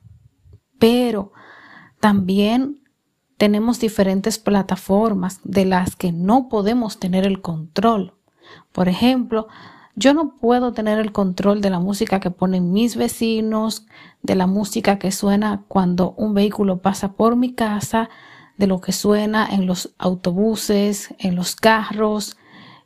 pero 0.78 1.32
también 2.04 2.80
tenemos 3.38 3.80
diferentes 3.80 4.38
plataformas 4.38 5.40
de 5.42 5.64
las 5.64 5.96
que 5.96 6.12
no 6.12 6.50
podemos 6.50 7.00
tener 7.00 7.26
el 7.26 7.40
control. 7.40 8.12
Por 8.72 8.90
ejemplo, 8.90 9.48
yo 9.96 10.12
no 10.12 10.36
puedo 10.36 10.74
tener 10.74 10.98
el 10.98 11.12
control 11.12 11.62
de 11.62 11.70
la 11.70 11.78
música 11.78 12.20
que 12.20 12.30
ponen 12.30 12.74
mis 12.74 12.96
vecinos, 12.96 13.86
de 14.20 14.34
la 14.34 14.46
música 14.46 14.98
que 14.98 15.12
suena 15.12 15.64
cuando 15.66 16.12
un 16.18 16.34
vehículo 16.34 16.82
pasa 16.82 17.14
por 17.14 17.36
mi 17.36 17.54
casa, 17.54 18.10
de 18.58 18.66
lo 18.66 18.82
que 18.82 18.92
suena 18.92 19.48
en 19.50 19.64
los 19.64 19.94
autobuses, 19.96 21.14
en 21.18 21.36
los 21.36 21.56
carros, 21.56 22.36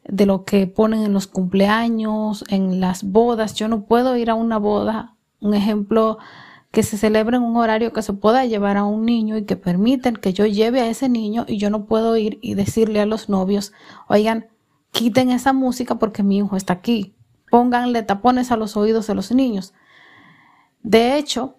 de 0.05 0.27
lo 0.27 0.45
que 0.45 0.69
ponen 0.69 1.03
en 1.03 1.13
los 1.13 1.27
cumpleaños, 1.27 2.45
en 2.51 2.79
las 2.79 3.03
bodas. 3.03 3.55
Yo 3.55 3.67
no 3.67 3.83
puedo 3.83 4.17
ir 4.17 4.31
a 4.31 4.37
una 4.37 4.59
boda, 4.59 5.17
un 5.41 5.55
ejemplo, 5.55 6.19
que 6.71 6.83
se 6.83 6.99
celebre 6.99 7.37
en 7.37 7.43
un 7.43 7.57
horario 7.57 7.93
que 7.93 8.03
se 8.03 8.13
pueda 8.13 8.45
llevar 8.45 8.77
a 8.77 8.85
un 8.85 9.07
niño 9.07 9.39
y 9.39 9.45
que 9.45 9.57
permiten 9.57 10.17
que 10.17 10.33
yo 10.33 10.47
lleve 10.47 10.81
a 10.81 10.89
ese 10.89 11.09
niño 11.09 11.45
y 11.49 11.59
yo 11.59 11.71
no 11.71 11.87
puedo 11.87 12.17
ir 12.17 12.39
y 12.43 12.55
decirle 12.55 13.01
a 13.01 13.07
los 13.07 13.29
novios, 13.29 13.73
oigan, 14.09 14.49
quiten 14.91 15.31
esa 15.31 15.53
música 15.53 15.99
porque 15.99 16.23
mi 16.23 16.39
hijo 16.39 16.57
está 16.57 16.75
aquí. 16.75 17.15
Pónganle 17.51 18.03
tapones 18.03 18.51
a 18.51 18.57
los 18.57 18.77
oídos 18.77 19.07
de 19.07 19.15
los 19.15 19.33
niños. 19.33 19.73
De 20.83 21.17
hecho, 21.17 21.57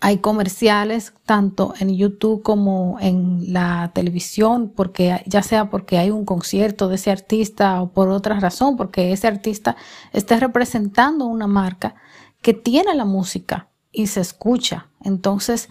hay 0.00 0.18
comerciales 0.18 1.14
tanto 1.24 1.74
en 1.78 1.96
YouTube 1.96 2.42
como 2.42 2.98
en 3.00 3.52
la 3.52 3.92
televisión, 3.94 4.72
porque 4.74 5.22
ya 5.26 5.42
sea 5.42 5.70
porque 5.70 5.98
hay 5.98 6.10
un 6.10 6.24
concierto 6.24 6.88
de 6.88 6.96
ese 6.96 7.12
artista 7.12 7.80
o 7.80 7.92
por 7.92 8.08
otra 8.08 8.38
razón, 8.40 8.76
porque 8.76 9.12
ese 9.12 9.28
artista 9.28 9.76
está 10.12 10.40
representando 10.40 11.26
una 11.26 11.46
marca 11.46 11.94
que 12.42 12.52
tiene 12.52 12.94
la 12.94 13.04
música 13.04 13.68
y 13.92 14.08
se 14.08 14.20
escucha. 14.20 14.88
Entonces, 15.02 15.68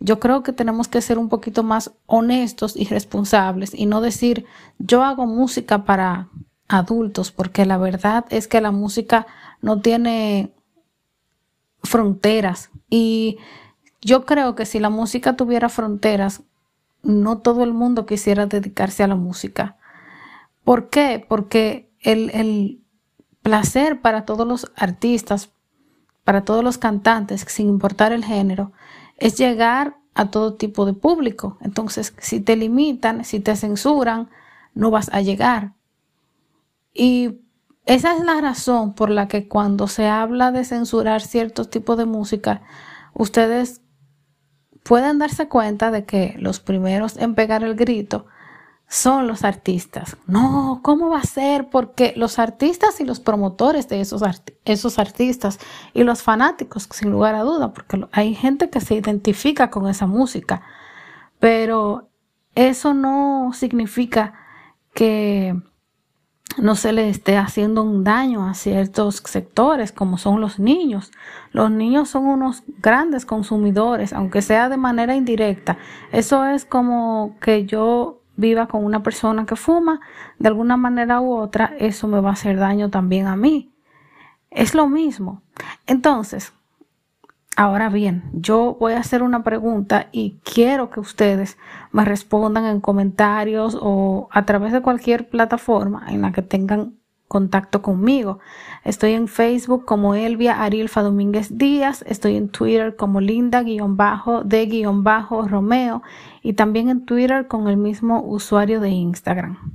yo 0.00 0.18
creo 0.18 0.42
que 0.42 0.52
tenemos 0.52 0.88
que 0.88 1.00
ser 1.00 1.18
un 1.18 1.28
poquito 1.28 1.62
más 1.62 1.92
honestos 2.06 2.76
y 2.76 2.86
responsables 2.86 3.72
y 3.72 3.86
no 3.86 4.00
decir 4.00 4.46
yo 4.78 5.04
hago 5.04 5.26
música 5.26 5.84
para 5.84 6.28
adultos, 6.66 7.30
porque 7.30 7.64
la 7.66 7.78
verdad 7.78 8.24
es 8.30 8.48
que 8.48 8.60
la 8.60 8.72
música 8.72 9.26
no 9.60 9.80
tiene 9.80 10.52
fronteras 11.84 12.70
y 12.90 13.38
yo 14.00 14.24
creo 14.24 14.56
que 14.56 14.66
si 14.66 14.80
la 14.80 14.90
música 14.90 15.36
tuviera 15.36 15.68
fronteras, 15.68 16.42
no 17.02 17.38
todo 17.38 17.62
el 17.62 17.72
mundo 17.72 18.06
quisiera 18.06 18.46
dedicarse 18.46 19.04
a 19.04 19.08
la 19.08 19.16
música. 19.16 19.76
¿Por 20.64 20.90
qué? 20.90 21.24
Porque 21.28 21.90
el, 22.00 22.30
el 22.30 22.80
placer 23.42 24.00
para 24.00 24.24
todos 24.24 24.46
los 24.46 24.72
artistas, 24.76 25.52
para 26.24 26.44
todos 26.44 26.62
los 26.62 26.78
cantantes, 26.78 27.44
sin 27.48 27.68
importar 27.68 28.12
el 28.12 28.24
género, 28.24 28.72
es 29.18 29.36
llegar 29.36 29.96
a 30.14 30.30
todo 30.30 30.54
tipo 30.54 30.86
de 30.86 30.92
público. 30.92 31.58
Entonces, 31.60 32.14
si 32.18 32.40
te 32.40 32.56
limitan, 32.56 33.24
si 33.24 33.40
te 33.40 33.56
censuran, 33.56 34.28
no 34.74 34.90
vas 34.90 35.10
a 35.12 35.20
llegar. 35.20 35.72
Y 36.94 37.40
esa 37.86 38.16
es 38.16 38.24
la 38.24 38.40
razón 38.40 38.94
por 38.94 39.10
la 39.10 39.28
que 39.28 39.48
cuando 39.48 39.88
se 39.88 40.06
habla 40.06 40.52
de 40.52 40.64
censurar 40.64 41.22
ciertos 41.22 41.70
tipos 41.70 41.96
de 41.98 42.04
música, 42.04 42.62
ustedes 43.14 43.80
pueden 44.82 45.18
darse 45.18 45.48
cuenta 45.48 45.90
de 45.90 46.04
que 46.04 46.34
los 46.38 46.60
primeros 46.60 47.16
en 47.16 47.34
pegar 47.34 47.64
el 47.64 47.74
grito 47.74 48.26
son 48.92 49.26
los 49.26 49.42
artistas. 49.42 50.18
No, 50.26 50.80
¿cómo 50.82 51.08
va 51.08 51.20
a 51.20 51.24
ser? 51.24 51.70
Porque 51.70 52.12
los 52.14 52.38
artistas 52.38 53.00
y 53.00 53.06
los 53.06 53.20
promotores 53.20 53.88
de 53.88 54.02
esos, 54.02 54.20
esos 54.66 54.98
artistas 54.98 55.58
y 55.94 56.04
los 56.04 56.22
fanáticos, 56.22 56.90
sin 56.90 57.10
lugar 57.10 57.34
a 57.34 57.40
duda, 57.40 57.72
porque 57.72 58.06
hay 58.12 58.34
gente 58.34 58.68
que 58.68 58.82
se 58.82 58.94
identifica 58.94 59.70
con 59.70 59.88
esa 59.88 60.06
música, 60.06 60.60
pero 61.40 62.10
eso 62.54 62.92
no 62.92 63.52
significa 63.54 64.34
que 64.92 65.58
no 66.58 66.74
se 66.74 66.92
le 66.92 67.08
esté 67.08 67.38
haciendo 67.38 67.82
un 67.82 68.04
daño 68.04 68.46
a 68.46 68.52
ciertos 68.52 69.22
sectores 69.24 69.90
como 69.90 70.18
son 70.18 70.42
los 70.42 70.58
niños. 70.58 71.12
Los 71.52 71.70
niños 71.70 72.10
son 72.10 72.26
unos 72.26 72.62
grandes 72.82 73.24
consumidores, 73.24 74.12
aunque 74.12 74.42
sea 74.42 74.68
de 74.68 74.76
manera 74.76 75.16
indirecta. 75.16 75.78
Eso 76.12 76.44
es 76.44 76.66
como 76.66 77.38
que 77.40 77.64
yo 77.64 78.21
viva 78.42 78.66
con 78.66 78.84
una 78.84 79.02
persona 79.02 79.46
que 79.46 79.56
fuma, 79.56 80.00
de 80.38 80.48
alguna 80.48 80.76
manera 80.76 81.22
u 81.22 81.32
otra, 81.32 81.74
eso 81.78 82.06
me 82.08 82.20
va 82.20 82.28
a 82.30 82.34
hacer 82.34 82.58
daño 82.58 82.90
también 82.90 83.26
a 83.26 83.36
mí. 83.36 83.72
Es 84.50 84.74
lo 84.74 84.86
mismo. 84.88 85.40
Entonces, 85.86 86.52
Ahora 87.54 87.90
bien, 87.90 88.30
yo 88.32 88.78
voy 88.80 88.94
a 88.94 89.00
hacer 89.00 89.22
una 89.22 89.44
pregunta 89.44 90.08
y 90.10 90.40
quiero 90.42 90.88
que 90.88 91.00
ustedes 91.00 91.58
me 91.90 92.02
respondan 92.02 92.64
en 92.64 92.80
comentarios 92.80 93.76
o 93.78 94.28
a 94.32 94.46
través 94.46 94.72
de 94.72 94.80
cualquier 94.80 95.28
plataforma 95.28 96.06
en 96.08 96.22
la 96.22 96.32
que 96.32 96.40
tengan 96.40 96.94
contacto 97.32 97.80
conmigo. 97.80 98.40
Estoy 98.84 99.12
en 99.12 99.26
Facebook 99.26 99.86
como 99.86 100.14
Elvia 100.14 100.62
Arilfa 100.62 101.00
Domínguez 101.00 101.56
Díaz, 101.56 102.04
estoy 102.06 102.36
en 102.36 102.50
Twitter 102.50 102.94
como 102.94 103.22
Linda-de-Romeo 103.22 106.02
y 106.42 106.52
también 106.52 106.90
en 106.90 107.06
Twitter 107.06 107.48
con 107.48 107.68
el 107.68 107.78
mismo 107.78 108.22
usuario 108.22 108.80
de 108.80 108.90
Instagram. 108.90 109.72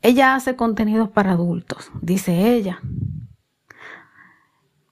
Ella 0.00 0.34
hace 0.34 0.56
contenido 0.56 1.10
para 1.10 1.32
adultos, 1.32 1.90
dice 2.00 2.54
ella. 2.54 2.80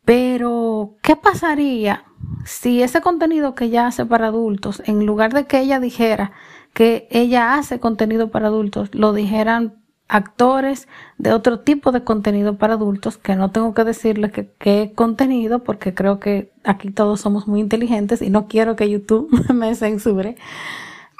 Pero, 0.04 0.96
¿qué 1.02 1.16
pasaría 1.16 2.04
si 2.44 2.82
ese 2.82 3.00
contenido 3.00 3.54
que 3.54 3.64
ella 3.64 3.86
hace 3.86 4.04
para 4.04 4.26
adultos, 4.26 4.82
en 4.84 5.06
lugar 5.06 5.32
de 5.32 5.46
que 5.46 5.60
ella 5.60 5.80
dijera 5.80 6.32
que 6.74 7.08
ella 7.10 7.54
hace 7.54 7.80
contenido 7.80 8.30
para 8.30 8.48
adultos, 8.48 8.94
lo 8.94 9.14
dijeran 9.14 9.79
actores 10.10 10.88
de 11.18 11.32
otro 11.32 11.60
tipo 11.60 11.92
de 11.92 12.04
contenido 12.04 12.58
para 12.58 12.74
adultos, 12.74 13.16
que 13.16 13.36
no 13.36 13.50
tengo 13.50 13.72
que 13.74 13.84
decirles 13.84 14.32
qué 14.58 14.92
contenido, 14.94 15.62
porque 15.64 15.94
creo 15.94 16.18
que 16.20 16.52
aquí 16.64 16.90
todos 16.90 17.20
somos 17.20 17.46
muy 17.46 17.60
inteligentes 17.60 18.20
y 18.20 18.28
no 18.28 18.48
quiero 18.48 18.76
que 18.76 18.90
YouTube 18.90 19.30
me 19.54 19.74
censure. 19.74 20.36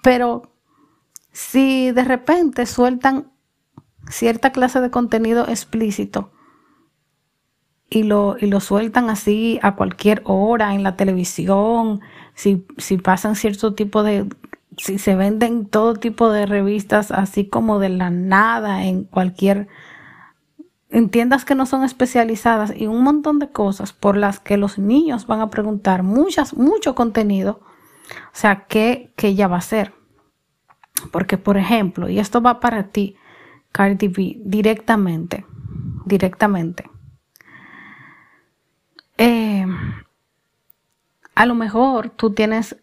Pero 0.02 0.50
si 1.32 1.92
de 1.92 2.04
repente 2.04 2.66
sueltan 2.66 3.30
cierta 4.08 4.50
clase 4.50 4.80
de 4.80 4.90
contenido 4.90 5.46
explícito, 5.48 6.32
y 7.92 8.04
lo, 8.04 8.36
y 8.38 8.46
lo 8.46 8.60
sueltan 8.60 9.10
así 9.10 9.58
a 9.62 9.74
cualquier 9.74 10.22
hora 10.24 10.74
en 10.74 10.84
la 10.84 10.96
televisión, 10.96 12.00
si, 12.34 12.64
si 12.78 12.98
pasan 12.98 13.34
cierto 13.34 13.74
tipo 13.74 14.04
de, 14.04 14.26
si 14.76 14.98
se 14.98 15.14
venden 15.14 15.66
todo 15.66 15.94
tipo 15.94 16.30
de 16.30 16.46
revistas 16.46 17.10
así 17.10 17.48
como 17.48 17.78
de 17.78 17.88
la 17.88 18.10
nada 18.10 18.84
en 18.84 19.04
cualquier, 19.04 19.68
en 20.88 21.10
tiendas 21.10 21.44
que 21.44 21.54
no 21.54 21.66
son 21.66 21.84
especializadas 21.84 22.72
y 22.74 22.86
un 22.86 23.02
montón 23.02 23.38
de 23.38 23.50
cosas 23.50 23.92
por 23.92 24.16
las 24.16 24.40
que 24.40 24.56
los 24.56 24.78
niños 24.78 25.26
van 25.26 25.40
a 25.40 25.50
preguntar 25.50 26.02
muchas, 26.02 26.54
mucho 26.54 26.94
contenido. 26.94 27.60
O 28.10 28.34
sea, 28.36 28.66
¿qué, 28.66 29.12
qué 29.16 29.28
ella 29.28 29.48
va 29.48 29.56
a 29.56 29.60
hacer? 29.60 29.92
Porque, 31.12 31.38
por 31.38 31.56
ejemplo, 31.56 32.08
y 32.08 32.18
esto 32.18 32.42
va 32.42 32.60
para 32.60 32.88
ti, 32.88 33.16
Cardi 33.72 34.08
B, 34.08 34.36
directamente, 34.44 35.46
directamente. 36.04 36.90
Eh, 39.16 39.66
a 41.34 41.46
lo 41.46 41.54
mejor 41.54 42.10
tú 42.10 42.32
tienes 42.32 42.76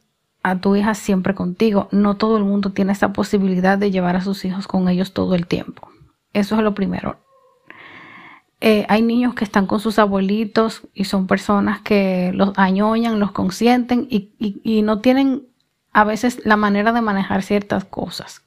a 0.50 0.62
tu 0.62 0.76
hija 0.76 0.94
siempre 0.94 1.36
contigo. 1.36 1.88
No 1.92 2.18
todo 2.18 2.38
el 2.38 2.44
mundo 2.44 2.72
tiene 2.72 2.92
esa 2.92 3.14
posibilidad 3.14 3.78
de 3.78 3.92
llevar 3.92 4.16
a 4.16 4.22
sus 4.22 4.46
hijos 4.46 4.68
con 4.68 4.88
ellos 4.90 5.14
todo 5.14 5.36
el 5.36 5.48
tiempo. 5.48 5.90
Eso 6.34 6.56
es 6.56 6.62
lo 6.62 6.74
primero. 6.74 7.18
Eh, 8.60 8.86
hay 8.90 9.04
niños 9.04 9.36
que 9.36 9.44
están 9.44 9.68
con 9.68 9.80
sus 9.80 10.00
abuelitos 10.00 10.82
y 10.94 11.04
son 11.06 11.28
personas 11.28 11.82
que 11.82 12.32
los 12.34 12.54
añoñan, 12.58 13.20
los 13.20 13.32
consienten 13.32 14.08
y, 14.10 14.82
no 14.82 15.00
tienen 15.00 15.48
a 15.94 16.04
veces 16.04 16.42
la 16.44 16.58
manera 16.58 16.92
de 16.92 17.02
manejar 17.02 17.44
ciertas 17.44 17.86
cosas. 17.86 18.42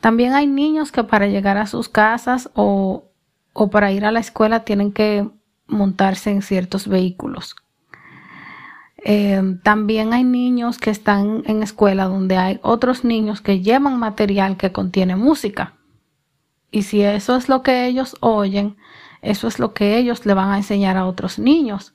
También 0.00 0.32
hay 0.34 0.46
niños 0.46 0.92
que 0.92 1.04
para 1.04 1.26
llegar 1.26 1.58
a 1.58 1.66
sus 1.66 1.88
casas 1.88 2.50
o 2.54 3.10
para 3.70 3.92
ir 3.92 4.04
a 4.04 4.12
la 4.12 4.20
escuela 4.20 4.64
tienen 4.64 4.92
que 4.92 5.28
montarse 5.66 6.30
en 6.30 6.42
ciertos 6.42 6.86
vehículos. 6.86 7.56
Eh, 9.04 9.58
también 9.62 10.12
hay 10.12 10.24
niños 10.24 10.78
que 10.78 10.90
están 10.90 11.42
en 11.46 11.62
escuela 11.62 12.04
donde 12.04 12.36
hay 12.36 12.60
otros 12.62 13.04
niños 13.04 13.40
que 13.40 13.60
llevan 13.60 13.98
material 13.98 14.56
que 14.56 14.72
contiene 14.72 15.16
música. 15.16 15.74
Y 16.70 16.82
si 16.82 17.02
eso 17.02 17.36
es 17.36 17.48
lo 17.48 17.62
que 17.62 17.86
ellos 17.86 18.16
oyen, 18.20 18.76
eso 19.22 19.48
es 19.48 19.58
lo 19.58 19.74
que 19.74 19.98
ellos 19.98 20.24
le 20.26 20.34
van 20.34 20.50
a 20.50 20.56
enseñar 20.56 20.96
a 20.96 21.06
otros 21.06 21.38
niños. 21.38 21.94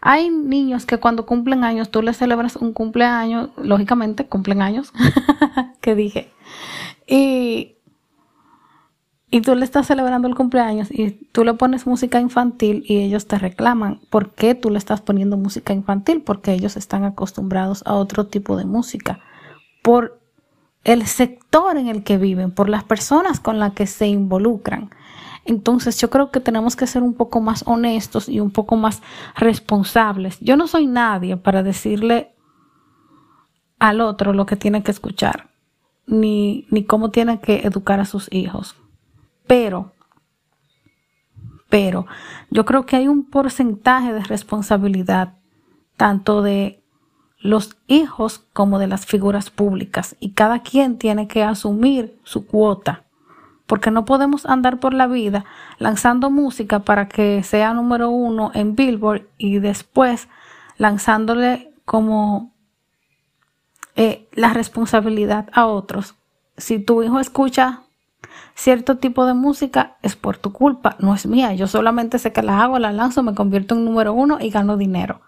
Hay 0.00 0.30
niños 0.30 0.86
que 0.86 0.98
cuando 0.98 1.26
cumplen 1.26 1.64
años, 1.64 1.90
tú 1.90 2.02
les 2.02 2.16
celebras 2.16 2.56
un 2.56 2.72
cumpleaños, 2.72 3.50
lógicamente 3.56 4.26
cumplen 4.26 4.62
años, 4.62 4.92
que 5.80 5.94
dije, 5.96 6.32
y, 7.06 7.77
y 9.30 9.42
tú 9.42 9.54
le 9.54 9.64
estás 9.64 9.86
celebrando 9.86 10.26
el 10.26 10.34
cumpleaños 10.34 10.90
y 10.90 11.10
tú 11.32 11.44
le 11.44 11.52
pones 11.54 11.86
música 11.86 12.18
infantil 12.18 12.84
y 12.86 12.98
ellos 12.98 13.26
te 13.26 13.38
reclaman 13.38 14.00
por 14.08 14.30
qué 14.30 14.54
tú 14.54 14.70
le 14.70 14.78
estás 14.78 15.02
poniendo 15.02 15.36
música 15.36 15.74
infantil, 15.74 16.22
porque 16.22 16.52
ellos 16.52 16.76
están 16.76 17.04
acostumbrados 17.04 17.82
a 17.86 17.94
otro 17.94 18.26
tipo 18.26 18.56
de 18.56 18.64
música, 18.64 19.20
por 19.82 20.18
el 20.84 21.06
sector 21.06 21.76
en 21.76 21.88
el 21.88 22.04
que 22.04 22.16
viven, 22.16 22.52
por 22.52 22.70
las 22.70 22.84
personas 22.84 23.38
con 23.38 23.58
las 23.58 23.74
que 23.74 23.86
se 23.86 24.06
involucran. 24.06 24.90
Entonces 25.44 26.00
yo 26.00 26.08
creo 26.08 26.30
que 26.30 26.40
tenemos 26.40 26.76
que 26.76 26.86
ser 26.86 27.02
un 27.02 27.14
poco 27.14 27.40
más 27.40 27.64
honestos 27.66 28.28
y 28.28 28.40
un 28.40 28.50
poco 28.50 28.76
más 28.76 29.02
responsables. 29.36 30.38
Yo 30.40 30.56
no 30.56 30.66
soy 30.66 30.86
nadie 30.86 31.36
para 31.36 31.62
decirle 31.62 32.34
al 33.78 34.00
otro 34.00 34.32
lo 34.32 34.46
que 34.46 34.56
tiene 34.56 34.82
que 34.82 34.90
escuchar, 34.90 35.50
ni, 36.06 36.66
ni 36.70 36.84
cómo 36.84 37.10
tiene 37.10 37.40
que 37.40 37.60
educar 37.66 38.00
a 38.00 38.06
sus 38.06 38.32
hijos. 38.32 38.74
Pero, 39.48 39.92
pero 41.68 42.06
yo 42.50 42.64
creo 42.64 42.86
que 42.86 42.94
hay 42.94 43.08
un 43.08 43.24
porcentaje 43.24 44.12
de 44.12 44.22
responsabilidad 44.22 45.34
tanto 45.96 46.42
de 46.42 46.84
los 47.40 47.76
hijos 47.88 48.46
como 48.52 48.78
de 48.78 48.86
las 48.86 49.06
figuras 49.06 49.50
públicas 49.50 50.14
y 50.20 50.32
cada 50.32 50.62
quien 50.62 50.98
tiene 50.98 51.26
que 51.26 51.42
asumir 51.42 52.20
su 52.22 52.46
cuota 52.46 53.04
porque 53.68 53.90
no 53.90 54.06
podemos 54.06 54.46
andar 54.46 54.80
por 54.80 54.94
la 54.94 55.06
vida 55.06 55.44
lanzando 55.78 56.30
música 56.30 56.80
para 56.80 57.06
que 57.06 57.42
sea 57.42 57.74
número 57.74 58.08
uno 58.08 58.50
en 58.54 58.74
Billboard 58.74 59.28
y 59.36 59.58
después 59.58 60.28
lanzándole 60.78 61.74
como 61.84 62.54
eh, 63.94 64.28
la 64.32 64.54
responsabilidad 64.54 65.48
a 65.52 65.66
otros. 65.66 66.14
Si 66.56 66.78
tu 66.78 67.02
hijo 67.02 67.20
escucha 67.20 67.82
cierto 68.58 68.98
tipo 68.98 69.24
de 69.24 69.34
música, 69.34 69.96
es 70.02 70.16
por 70.16 70.36
tu 70.36 70.52
culpa, 70.52 70.96
no 70.98 71.14
es 71.14 71.26
mía. 71.26 71.54
Yo 71.54 71.68
solamente 71.68 72.18
sé 72.18 72.32
que 72.32 72.42
la 72.42 72.60
hago, 72.60 72.80
la 72.80 72.90
lanzo, 72.90 73.22
me 73.22 73.34
convierto 73.34 73.76
en 73.76 73.84
número 73.84 74.12
uno 74.12 74.38
y 74.40 74.50
gano 74.50 74.76
dinero. 74.76 75.20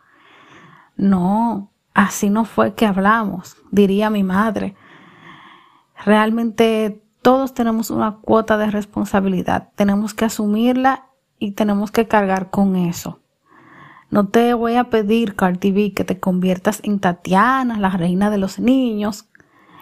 No, 0.97 1.71
así 1.95 2.29
no 2.29 2.45
fue 2.45 2.75
que 2.75 2.87
hablamos, 2.87 3.57
diría 3.71 4.11
mi 4.11 4.25
madre. 4.25 4.75
Realmente 6.05 7.05
todos 7.23 7.55
tenemos 7.55 7.90
una 7.90 8.16
cuota 8.16 8.59
de 8.59 8.69
responsabilidad, 8.69 9.69
tenemos 9.77 10.12
que 10.12 10.25
asumirla 10.25 11.07
y 11.38 11.53
tenemos 11.53 11.93
que 11.93 12.09
cargar 12.09 12.51
con 12.51 12.75
eso. 12.75 13.21
No 14.11 14.27
te 14.27 14.55
voy 14.55 14.75
a 14.75 14.90
pedir, 14.90 15.37
Cardi 15.37 15.71
B, 15.71 15.93
que 15.95 16.03
te 16.03 16.19
conviertas 16.19 16.81
en 16.83 16.99
Tatiana, 16.99 17.79
la 17.79 17.90
reina 17.90 18.29
de 18.29 18.38
los 18.38 18.59
niños. 18.59 19.29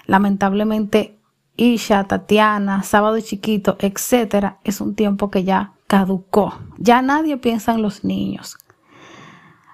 Lamentablemente, 0.04 1.17
Isha, 1.58 2.04
Tatiana, 2.04 2.82
Sábado 2.84 3.20
Chiquito, 3.20 3.76
etcétera, 3.80 4.60
es 4.64 4.80
un 4.80 4.94
tiempo 4.94 5.30
que 5.30 5.44
ya 5.44 5.74
caducó. 5.88 6.54
Ya 6.78 7.02
nadie 7.02 7.36
piensa 7.36 7.74
en 7.74 7.82
los 7.82 8.04
niños. 8.04 8.56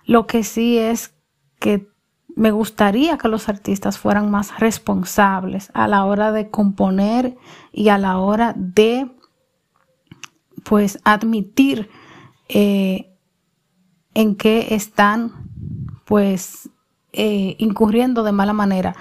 Lo 0.06 0.26
que 0.26 0.42
sí 0.44 0.78
es 0.78 1.14
que 1.60 1.86
me 2.34 2.50
gustaría 2.50 3.18
que 3.18 3.28
los 3.28 3.48
artistas 3.48 3.98
fueran 3.98 4.30
más 4.30 4.58
responsables 4.58 5.70
a 5.74 5.86
la 5.86 6.04
hora 6.04 6.32
de 6.32 6.50
componer 6.50 7.36
y 7.70 7.90
a 7.90 7.98
la 7.98 8.18
hora 8.18 8.54
de 8.56 9.10
pues 10.64 10.98
admitir 11.04 11.90
eh, 12.48 13.14
en 14.14 14.36
qué 14.36 14.74
están 14.74 15.32
pues 16.06 16.70
eh, 17.12 17.56
incurriendo 17.58 18.24
de 18.24 18.32
mala 18.32 18.52
manera 18.52 18.96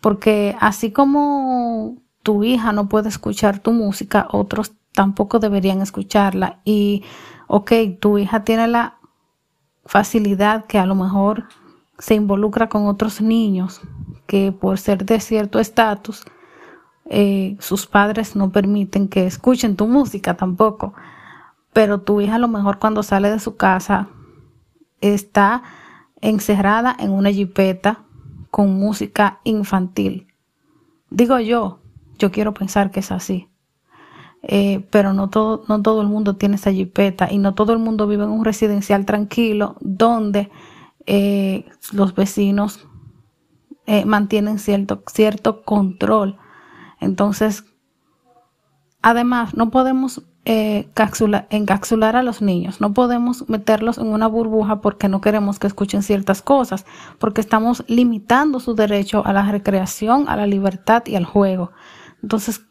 porque 0.00 0.56
así 0.60 0.92
como 0.92 1.98
tu 2.28 2.44
hija 2.44 2.72
no 2.72 2.90
puede 2.90 3.08
escuchar 3.08 3.58
tu 3.58 3.72
música 3.72 4.28
otros 4.30 4.74
tampoco 4.92 5.38
deberían 5.38 5.80
escucharla 5.80 6.60
y 6.62 7.02
ok 7.46 7.72
tu 7.98 8.18
hija 8.18 8.44
tiene 8.44 8.68
la 8.68 8.98
facilidad 9.86 10.66
que 10.66 10.78
a 10.78 10.84
lo 10.84 10.94
mejor 10.94 11.44
se 11.98 12.16
involucra 12.16 12.68
con 12.68 12.86
otros 12.86 13.22
niños 13.22 13.80
que 14.26 14.52
por 14.52 14.76
ser 14.76 15.06
de 15.06 15.20
cierto 15.20 15.58
estatus, 15.58 16.22
eh, 17.06 17.56
sus 17.60 17.86
padres 17.86 18.36
no 18.36 18.52
permiten 18.52 19.08
que 19.08 19.26
escuchen 19.26 19.74
tu 19.74 19.86
música 19.86 20.36
tampoco. 20.36 20.92
Pero 21.72 22.02
tu 22.02 22.20
hija 22.20 22.34
a 22.34 22.38
lo 22.38 22.48
mejor 22.48 22.78
cuando 22.78 23.02
sale 23.02 23.30
de 23.30 23.40
su 23.40 23.56
casa 23.56 24.08
está 25.00 25.62
encerrada 26.20 26.94
en 26.98 27.10
una 27.10 27.30
jipeta 27.30 28.04
con 28.50 28.78
música 28.78 29.40
infantil. 29.44 30.26
Digo 31.08 31.38
yo, 31.38 31.80
yo 32.18 32.30
quiero 32.30 32.54
pensar 32.54 32.90
que 32.90 33.00
es 33.00 33.12
así. 33.12 33.48
Eh, 34.42 34.86
pero 34.90 35.12
no 35.14 35.30
todo, 35.30 35.64
no 35.68 35.82
todo 35.82 36.00
el 36.00 36.08
mundo 36.08 36.36
tiene 36.36 36.56
esa 36.56 36.72
jipeta 36.72 37.30
y 37.30 37.38
no 37.38 37.54
todo 37.54 37.72
el 37.72 37.80
mundo 37.80 38.06
vive 38.06 38.24
en 38.24 38.30
un 38.30 38.44
residencial 38.44 39.04
tranquilo 39.04 39.76
donde 39.80 40.50
eh, 41.06 41.64
los 41.92 42.14
vecinos 42.14 42.86
eh, 43.86 44.04
mantienen 44.04 44.58
cierto, 44.58 45.02
cierto 45.10 45.62
control. 45.62 46.36
Entonces, 47.00 47.64
además, 49.00 49.54
no 49.54 49.70
podemos 49.70 50.22
eh, 50.44 50.88
encapsular 51.50 52.16
a 52.16 52.22
los 52.22 52.42
niños, 52.42 52.80
no 52.80 52.94
podemos 52.94 53.48
meterlos 53.48 53.98
en 53.98 54.08
una 54.08 54.26
burbuja 54.26 54.80
porque 54.80 55.08
no 55.08 55.20
queremos 55.20 55.58
que 55.58 55.66
escuchen 55.66 56.02
ciertas 56.02 56.42
cosas, 56.42 56.86
porque 57.18 57.40
estamos 57.40 57.84
limitando 57.86 58.60
su 58.60 58.74
derecho 58.74 59.22
a 59.26 59.32
la 59.32 59.50
recreación, 59.50 60.28
a 60.28 60.36
la 60.36 60.46
libertad 60.46 61.02
y 61.06 61.16
al 61.16 61.24
juego. 61.24 61.72
Entonces, 62.22 62.66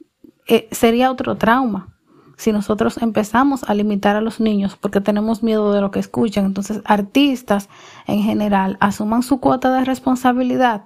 sería 0.71 1.12
otro 1.12 1.38
trauma 1.38 1.97
si 2.38 2.51
nosotros 2.51 3.01
empezamos 3.01 3.63
a 3.63 3.73
limitar 3.73 4.15
a 4.15 4.21
los 4.21 4.39
niños 4.39 4.77
porque 4.77 5.01
tenemos 5.01 5.41
miedo 5.41 5.73
de 5.73 5.81
lo 5.81 5.89
que 5.89 5.99
escuchan, 5.99 6.45
entonces 6.45 6.81
artistas 6.86 7.67
en 8.05 8.21
general 8.21 8.77
asuman 8.79 9.23
su 9.23 9.39
cuota 9.39 9.73
de 9.73 9.83
responsabilidad 9.83 10.86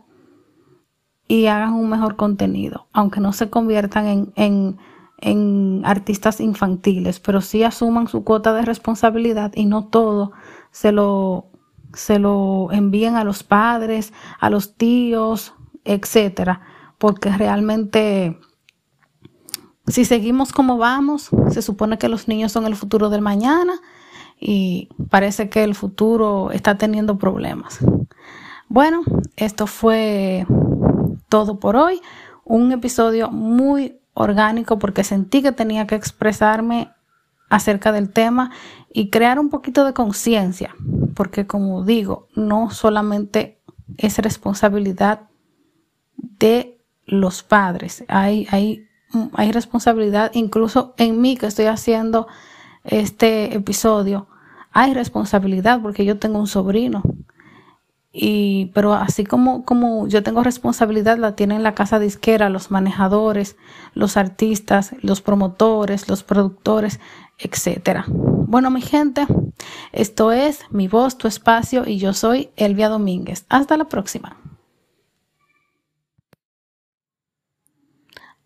y 1.27 1.47
hagan 1.47 1.73
un 1.73 1.89
mejor 1.89 2.15
contenido, 2.15 2.87
aunque 2.93 3.19
no 3.19 3.33
se 3.33 3.49
conviertan 3.49 4.07
en, 4.07 4.33
en, 4.37 4.77
en 5.17 5.81
artistas 5.85 6.39
infantiles, 6.39 7.19
pero 7.19 7.41
sí 7.41 7.63
asuman 7.63 8.07
su 8.07 8.23
cuota 8.23 8.53
de 8.53 8.63
responsabilidad 8.63 9.51
y 9.53 9.65
no 9.65 9.87
todo 9.87 10.31
se 10.71 10.93
lo, 10.93 11.47
se 11.93 12.17
lo 12.17 12.71
envíen 12.71 13.17
a 13.17 13.25
los 13.25 13.43
padres, 13.43 14.13
a 14.39 14.49
los 14.49 14.75
tíos, 14.75 15.53
etcétera, 15.83 16.61
porque 16.97 17.29
realmente 17.29 18.39
si 19.87 20.05
seguimos 20.05 20.51
como 20.51 20.77
vamos, 20.77 21.29
se 21.49 21.61
supone 21.61 21.97
que 21.97 22.09
los 22.09 22.27
niños 22.27 22.51
son 22.51 22.65
el 22.65 22.75
futuro 22.75 23.09
del 23.09 23.21
mañana 23.21 23.73
y 24.39 24.89
parece 25.09 25.49
que 25.49 25.63
el 25.63 25.75
futuro 25.75 26.51
está 26.51 26.77
teniendo 26.77 27.17
problemas. 27.17 27.79
Bueno, 28.67 29.01
esto 29.35 29.67
fue 29.67 30.45
todo 31.29 31.59
por 31.59 31.75
hoy. 31.75 32.01
Un 32.43 32.71
episodio 32.71 33.29
muy 33.29 33.99
orgánico 34.13 34.79
porque 34.79 35.03
sentí 35.03 35.41
que 35.41 35.51
tenía 35.51 35.87
que 35.87 35.95
expresarme 35.95 36.91
acerca 37.49 37.91
del 37.91 38.09
tema 38.09 38.51
y 38.93 39.09
crear 39.09 39.39
un 39.39 39.49
poquito 39.49 39.83
de 39.85 39.93
conciencia, 39.93 40.73
porque 41.15 41.45
como 41.45 41.83
digo, 41.83 42.27
no 42.35 42.71
solamente 42.71 43.61
es 43.97 44.17
responsabilidad 44.19 45.29
de 46.15 46.81
los 47.05 47.43
padres. 47.43 48.05
Hay, 48.07 48.47
hay, 48.51 48.87
hay 49.33 49.51
responsabilidad, 49.51 50.31
incluso 50.33 50.93
en 50.97 51.21
mí 51.21 51.37
que 51.37 51.47
estoy 51.47 51.65
haciendo 51.65 52.27
este 52.83 53.55
episodio, 53.55 54.27
hay 54.71 54.93
responsabilidad 54.93 55.81
porque 55.81 56.05
yo 56.05 56.17
tengo 56.17 56.39
un 56.39 56.47
sobrino. 56.47 57.03
Y, 58.13 58.71
pero 58.73 58.93
así 58.93 59.23
como, 59.23 59.63
como 59.63 60.07
yo 60.07 60.21
tengo 60.21 60.43
responsabilidad, 60.43 61.17
la 61.17 61.35
tienen 61.35 61.63
la 61.63 61.75
casa 61.75 61.97
disquera, 61.97 62.49
los 62.49 62.69
manejadores, 62.69 63.55
los 63.93 64.17
artistas, 64.17 64.93
los 65.01 65.21
promotores, 65.21 66.09
los 66.09 66.23
productores, 66.23 66.99
etcétera. 67.37 68.05
Bueno, 68.07 68.69
mi 68.69 68.81
gente, 68.81 69.25
esto 69.93 70.33
es 70.33 70.59
Mi 70.71 70.89
Voz, 70.89 71.17
Tu 71.17 71.29
Espacio 71.29 71.87
y 71.87 71.99
yo 71.99 72.13
soy 72.13 72.49
Elvia 72.57 72.89
Domínguez. 72.89 73.45
Hasta 73.47 73.77
la 73.77 73.85
próxima. 73.85 74.40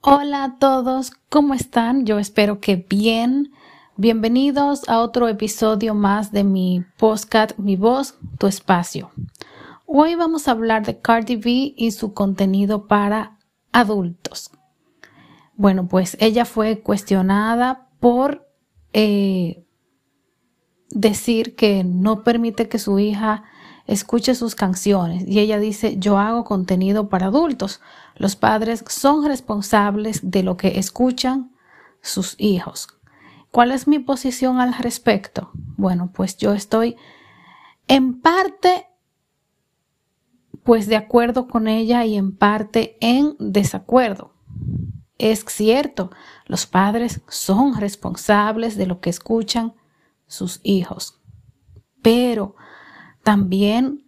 Hola 0.08 0.44
a 0.44 0.60
todos, 0.60 1.13
¿cómo 1.30 1.56
están? 1.56 2.06
Yo 2.06 2.20
espero 2.20 2.60
que 2.60 2.76
bien. 2.76 3.52
Bienvenidos 3.98 4.88
a 4.88 5.00
otro 5.00 5.28
episodio 5.28 5.96
más 5.96 6.32
de 6.32 6.44
mi 6.44 6.86
podcast 6.98 7.58
Mi 7.58 7.76
Voz, 7.76 8.13
Tu 8.38 8.46
Espacio. 8.46 9.10
Hoy 9.88 10.13
vamos 10.13 10.48
a 10.48 10.52
hablar 10.52 10.86
de 10.86 11.00
Cardi 11.02 11.38
B 11.38 11.74
y 11.76 11.89
su 11.89 12.13
contenido 12.13 12.86
para 12.86 13.39
adultos. 13.72 14.52
Bueno, 15.56 15.88
pues 15.88 16.18
ella 16.20 16.46
fue 16.46 16.82
cuestionada 16.82 17.89
por 18.00 18.48
eh, 18.94 19.65
decir 20.91 21.56
que 21.56 21.84
no 21.84 22.24
permite 22.24 22.70
que 22.70 22.78
su 22.78 23.00
hija 23.00 23.44
escuche 23.88 24.36
sus 24.36 24.54
canciones 24.54 25.24
y 25.28 25.39
ella 25.39 25.58
dice 25.58 25.98
yo 25.98 26.20
hago 26.20 26.44
contenido 26.44 27.10
para 27.10 27.26
adultos. 27.26 27.82
Los 28.15 28.36
padres 28.36 28.84
son 28.88 29.25
responsables 29.25 30.19
de 30.23 30.43
lo 30.43 30.58
que 30.58 30.80
escuchan 30.80 31.51
sus 32.01 32.36
hijos. 32.38 32.88
¿Cuál 33.51 33.71
es 33.71 33.88
mi 33.88 33.99
posición 33.99 34.60
al 34.60 34.73
respecto? 34.73 35.51
Bueno, 35.78 36.12
pues 36.13 36.38
yo 36.38 36.54
estoy 36.54 36.95
en 37.88 38.21
parte 38.21 38.88
pues 40.63 40.88
de 40.88 40.95
acuerdo 40.95 41.47
con 41.47 41.67
ella 41.67 42.06
y 42.06 42.15
en 42.15 42.36
parte 42.36 42.97
en 42.99 43.36
desacuerdo. 43.38 44.34
Es 45.19 45.45
cierto, 45.47 46.10
los 46.47 46.65
padres 46.65 47.21
son 47.30 47.80
responsables 47.80 48.75
de 48.75 48.88
lo 48.88 48.99
que 48.99 49.12
escuchan 49.12 49.75
sus 50.25 50.60
hijos, 50.63 51.21
pero 52.01 52.56
también 53.23 54.05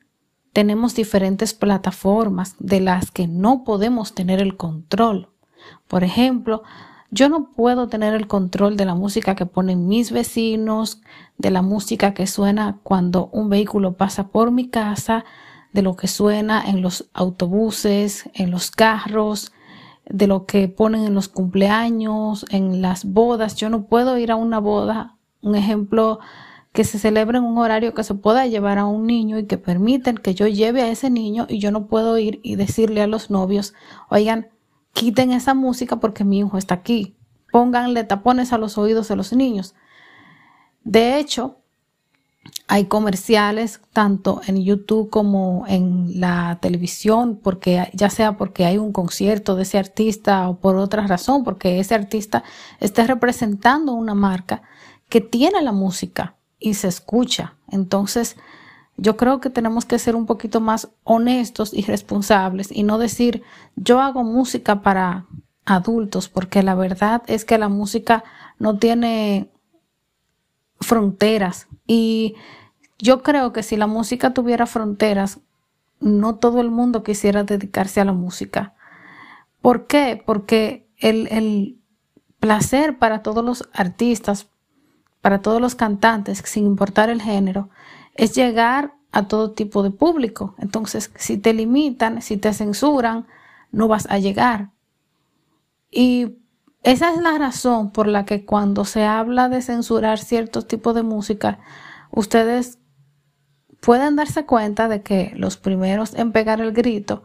tenemos 0.58 0.96
diferentes 0.96 1.54
plataformas 1.54 2.56
de 2.58 2.80
las 2.80 3.12
que 3.12 3.28
no 3.28 3.64
podemos 3.64 4.16
tener 4.16 4.42
el 4.42 4.58
control. 4.58 5.30
Por 5.88 6.04
ejemplo, 6.04 6.64
yo 7.12 7.30
no 7.30 7.52
puedo 7.52 7.90
tener 7.90 8.16
el 8.16 8.26
control 8.26 8.76
de 8.76 8.86
la 8.86 8.96
música 8.96 9.36
que 9.36 9.46
ponen 9.46 9.88
mis 9.88 10.12
vecinos, 10.12 11.00
de 11.38 11.52
la 11.52 11.62
música 11.62 12.16
que 12.16 12.26
suena 12.26 12.80
cuando 12.82 13.30
un 13.34 13.50
vehículo 13.50 13.98
pasa 13.98 14.30
por 14.30 14.50
mi 14.50 14.68
casa, 14.68 15.26
de 15.74 15.84
lo 15.84 15.96
que 15.96 16.08
suena 16.08 16.68
en 16.68 16.82
los 16.82 17.08
autobuses, 17.14 18.28
en 18.34 18.50
los 18.50 18.72
carros, 18.72 19.52
de 20.10 20.26
lo 20.26 20.48
que 20.48 20.68
ponen 20.70 21.04
en 21.04 21.14
los 21.14 21.28
cumpleaños, 21.28 22.48
en 22.50 22.82
las 22.82 23.06
bodas. 23.06 23.58
Yo 23.58 23.70
no 23.70 23.84
puedo 23.84 24.18
ir 24.18 24.32
a 24.32 24.36
una 24.38 24.58
boda, 24.58 25.18
un 25.44 25.54
ejemplo 25.54 26.18
que 26.78 26.84
se 26.84 27.00
celebre 27.00 27.40
en 27.40 27.44
un 27.44 27.58
horario 27.58 27.96
que 27.96 28.04
se 28.04 28.14
pueda 28.14 28.46
llevar 28.46 28.78
a 28.78 28.86
un 28.86 29.08
niño 29.08 29.40
y 29.40 29.48
que 29.48 29.58
permiten 29.58 30.16
que 30.16 30.36
yo 30.36 30.46
lleve 30.46 30.84
a 30.84 30.92
ese 30.92 31.10
niño 31.10 31.48
y 31.50 31.58
yo 31.58 31.72
no 31.72 31.88
puedo 31.88 32.20
ir 32.20 32.40
y 32.44 32.56
decirle 32.56 33.02
a 33.02 33.08
los 33.08 33.32
novios, 33.32 33.74
oigan, 34.12 34.50
quiten 34.94 35.32
esa 35.32 35.56
música 35.56 35.96
porque 35.96 36.24
mi 36.24 36.38
hijo 36.38 36.56
está 36.56 36.76
aquí. 36.76 37.16
Pónganle 37.52 38.04
tapones 38.04 38.54
a 38.54 38.60
los 38.60 38.78
oídos 38.78 39.08
de 39.08 39.16
los 39.16 39.34
niños. 39.34 39.74
De 40.84 41.18
hecho, 41.18 41.58
hay 42.68 42.86
comerciales 42.86 43.82
tanto 43.92 44.42
en 44.46 44.64
YouTube 44.64 45.10
como 45.10 45.66
en 45.68 46.20
la 46.20 46.60
televisión, 46.62 47.40
porque 47.42 47.90
ya 47.94 48.12
sea 48.12 48.38
porque 48.38 48.66
hay 48.66 48.78
un 48.78 48.92
concierto 48.92 49.56
de 49.56 49.64
ese 49.64 49.80
artista 49.80 50.48
o 50.48 50.60
por 50.60 50.76
otra 50.76 51.08
razón, 51.08 51.44
porque 51.44 51.80
ese 51.80 51.96
artista 51.96 52.44
esté 52.80 53.08
representando 53.08 53.94
una 53.94 54.14
marca 54.14 54.62
que 55.10 55.22
tiene 55.22 55.64
la 55.64 55.72
música 55.72 56.37
y 56.60 56.76
se 56.76 56.88
escucha. 56.88 57.56
Entonces, 57.70 58.38
yo 58.98 59.16
creo 59.16 59.40
que 59.40 59.50
tenemos 59.50 59.86
que 59.86 60.00
ser 60.00 60.16
un 60.16 60.26
poquito 60.26 60.60
más 60.60 60.90
honestos 61.04 61.74
y 61.74 61.84
responsables 61.84 62.72
y 62.72 62.84
no 62.84 62.98
decir 62.98 63.44
yo 63.76 64.02
hago 64.02 64.24
música 64.24 64.82
para 64.82 65.28
adultos, 65.66 66.30
porque 66.30 66.64
la 66.64 66.76
verdad 66.76 67.22
es 67.28 67.46
que 67.46 67.58
la 67.58 67.70
música 67.70 68.24
no 68.58 68.80
tiene 68.80 69.52
fronteras 70.80 71.68
y 71.86 72.36
yo 72.98 73.22
creo 73.22 73.54
que 73.54 73.64
si 73.64 73.78
la 73.78 73.86
música 73.86 74.34
tuviera 74.34 74.66
fronteras, 74.66 75.40
no 76.00 76.36
todo 76.36 76.62
el 76.62 76.72
mundo 76.72 77.04
quisiera 77.04 77.44
dedicarse 77.44 78.02
a 78.02 78.06
la 78.06 78.14
música. 78.14 78.76
¿Por 79.62 79.88
qué? 79.88 80.22
Porque 80.26 80.88
el, 80.98 81.28
el 81.28 81.80
placer 82.40 82.98
para 82.98 83.22
todos 83.22 83.44
los 83.44 83.70
artistas, 83.74 84.50
para 85.28 85.42
todos 85.42 85.60
los 85.60 85.76
cantantes, 85.76 86.42
sin 86.46 86.66
importar 86.66 87.10
el 87.10 87.22
género, 87.22 87.70
es 88.16 88.34
llegar 88.34 88.94
a 89.12 89.28
todo 89.28 89.52
tipo 89.52 89.84
de 89.84 89.92
público. 89.92 90.56
Entonces, 90.58 91.12
si 91.18 91.38
te 91.38 91.54
limitan, 91.54 92.22
si 92.22 92.38
te 92.38 92.54
censuran, 92.54 93.28
no 93.74 93.90
vas 93.90 94.08
a 94.10 94.20
llegar. 94.20 94.72
Y 95.92 96.38
esa 96.82 97.14
es 97.14 97.22
la 97.22 97.38
razón 97.38 97.92
por 97.92 98.08
la 98.08 98.24
que 98.24 98.46
cuando 98.46 98.86
se 98.86 99.04
habla 99.04 99.50
de 99.50 99.62
censurar 99.62 100.18
ciertos 100.18 100.66
tipos 100.66 100.96
de 100.96 101.04
música, 101.04 101.60
ustedes 102.10 102.80
pueden 103.82 104.16
darse 104.16 104.46
cuenta 104.46 104.88
de 104.88 105.02
que 105.02 105.34
los 105.36 105.58
primeros 105.58 106.14
en 106.14 106.32
pegar 106.32 106.62
el 106.62 106.72
grito 106.72 107.24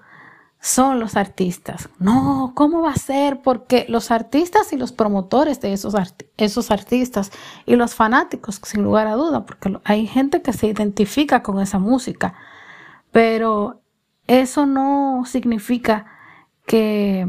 son 0.62 1.00
los 1.00 1.16
artistas. 1.16 1.88
No, 1.98 2.52
¿cómo 2.54 2.82
va 2.82 2.92
a 2.92 2.96
ser? 2.96 3.42
Porque 3.42 3.84
los 3.88 4.12
artistas 4.12 4.72
y 4.72 4.76
los 4.76 4.92
promotores 4.92 5.60
de 5.60 5.72
esos, 5.72 5.94
esos 6.36 6.70
artistas 6.70 7.32
y 7.66 7.74
los 7.74 7.96
fanáticos, 7.96 8.60
sin 8.62 8.84
lugar 8.84 9.08
a 9.08 9.16
duda, 9.16 9.44
porque 9.44 9.76
hay 9.82 10.06
gente 10.06 10.40
que 10.40 10.52
se 10.52 10.68
identifica 10.68 11.42
con 11.42 11.60
esa 11.60 11.80
música, 11.80 12.34
pero 13.10 13.80
eso 14.28 14.64
no 14.64 15.24
significa 15.26 16.06
que 16.64 17.28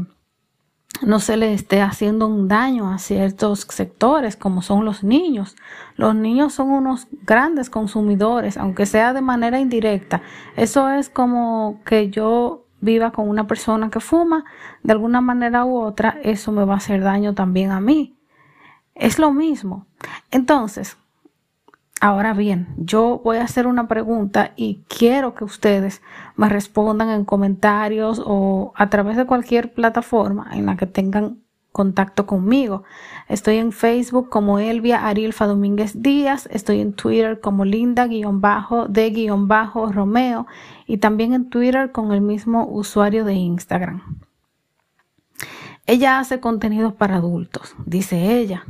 no 1.02 1.18
se 1.18 1.36
le 1.36 1.54
esté 1.54 1.82
haciendo 1.82 2.28
un 2.28 2.46
daño 2.46 2.88
a 2.88 2.98
ciertos 2.98 3.66
sectores 3.68 4.36
como 4.36 4.62
son 4.62 4.84
los 4.84 5.02
niños. 5.02 5.56
Los 5.96 6.14
niños 6.14 6.52
son 6.52 6.70
unos 6.70 7.08
grandes 7.22 7.68
consumidores, 7.68 8.56
aunque 8.56 8.86
sea 8.86 9.12
de 9.12 9.22
manera 9.22 9.58
indirecta. 9.58 10.22
Eso 10.54 10.88
es 10.88 11.10
como 11.10 11.80
que 11.84 12.10
yo 12.10 12.63
viva 12.84 13.10
con 13.10 13.28
una 13.28 13.46
persona 13.46 13.90
que 13.90 14.00
fuma, 14.00 14.44
de 14.82 14.92
alguna 14.92 15.20
manera 15.20 15.64
u 15.64 15.76
otra, 15.76 16.18
eso 16.22 16.52
me 16.52 16.64
va 16.64 16.74
a 16.74 16.76
hacer 16.76 17.02
daño 17.02 17.34
también 17.34 17.70
a 17.70 17.80
mí. 17.80 18.16
Es 18.94 19.18
lo 19.18 19.32
mismo. 19.32 19.86
Entonces, 20.30 20.96
ahora 22.00 22.34
bien, 22.34 22.68
yo 22.76 23.20
voy 23.24 23.38
a 23.38 23.44
hacer 23.44 23.66
una 23.66 23.88
pregunta 23.88 24.52
y 24.56 24.84
quiero 24.88 25.34
que 25.34 25.44
ustedes 25.44 26.02
me 26.36 26.48
respondan 26.48 27.08
en 27.10 27.24
comentarios 27.24 28.22
o 28.24 28.72
a 28.76 28.90
través 28.90 29.16
de 29.16 29.26
cualquier 29.26 29.72
plataforma 29.72 30.50
en 30.52 30.66
la 30.66 30.76
que 30.76 30.86
tengan 30.86 31.43
contacto 31.74 32.24
conmigo. 32.24 32.84
Estoy 33.28 33.56
en 33.56 33.72
Facebook 33.72 34.30
como 34.30 34.60
Elvia 34.60 35.08
Arilfa 35.08 35.46
Domínguez 35.46 36.00
Díaz, 36.00 36.48
estoy 36.52 36.80
en 36.80 36.92
Twitter 36.92 37.40
como 37.40 37.64
Linda-de-Romeo 37.64 40.46
y 40.86 40.98
también 40.98 41.32
en 41.32 41.50
Twitter 41.50 41.90
con 41.90 42.12
el 42.12 42.20
mismo 42.20 42.68
usuario 42.68 43.24
de 43.24 43.34
Instagram. 43.34 44.20
Ella 45.84 46.20
hace 46.20 46.38
contenido 46.38 46.94
para 46.94 47.16
adultos, 47.16 47.74
dice 47.84 48.38
ella. 48.38 48.64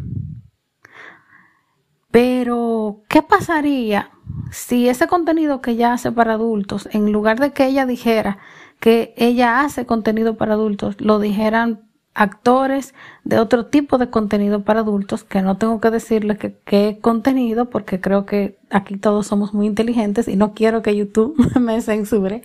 Pero, 2.10 3.02
¿qué 3.10 3.20
pasaría 3.20 4.12
si 4.50 4.88
ese 4.88 5.08
contenido 5.08 5.60
que 5.60 5.72
ella 5.72 5.92
hace 5.92 6.10
para 6.10 6.32
adultos, 6.32 6.88
en 6.90 7.12
lugar 7.12 7.38
de 7.38 7.52
que 7.52 7.66
ella 7.66 7.84
dijera 7.84 8.38
que 8.80 9.12
ella 9.18 9.60
hace 9.60 9.84
contenido 9.84 10.38
para 10.38 10.54
adultos, 10.54 10.98
lo 11.02 11.18
dijeran 11.18 11.90
actores 12.14 12.94
de 13.24 13.38
otro 13.38 13.66
tipo 13.66 13.98
de 13.98 14.08
contenido 14.08 14.62
para 14.62 14.80
adultos, 14.80 15.24
que 15.24 15.42
no 15.42 15.56
tengo 15.56 15.80
que 15.80 15.90
decirles 15.90 16.38
qué 16.64 16.98
contenido, 17.00 17.70
porque 17.70 18.00
creo 18.00 18.24
que 18.24 18.58
aquí 18.70 18.96
todos 18.96 19.26
somos 19.26 19.52
muy 19.52 19.66
inteligentes 19.66 20.28
y 20.28 20.36
no 20.36 20.54
quiero 20.54 20.82
que 20.82 20.96
YouTube 20.96 21.36
me 21.60 21.80
censure. 21.80 22.42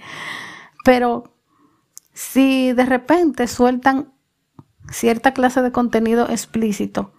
Pero 0.84 1.32
si 2.14 2.74
de 2.74 2.86
repente 2.86 3.48
sueltan 3.48 4.12
cierta 4.92 5.34
clase 5.34 5.62
de 5.62 5.72
contenido 5.72 6.28
explícito 6.30 7.14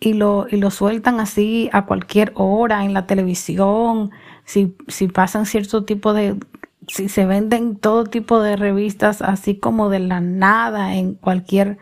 y 0.00 0.14
lo, 0.14 0.46
y 0.50 0.56
lo 0.56 0.70
sueltan 0.70 1.20
así 1.20 1.70
a 1.72 1.86
cualquier 1.86 2.32
hora 2.34 2.84
en 2.84 2.92
la 2.92 3.06
televisión, 3.06 4.10
si, 4.44 4.76
si 4.88 5.06
pasan 5.08 5.46
cierto 5.46 5.84
tipo 5.84 6.12
de 6.12 6.36
si 6.88 7.08
se 7.08 7.26
venden 7.26 7.76
todo 7.76 8.04
tipo 8.04 8.40
de 8.40 8.56
revistas 8.56 9.22
así 9.22 9.58
como 9.58 9.88
de 9.88 10.00
la 10.00 10.20
nada 10.20 10.94
en 10.94 11.14
cualquier 11.14 11.78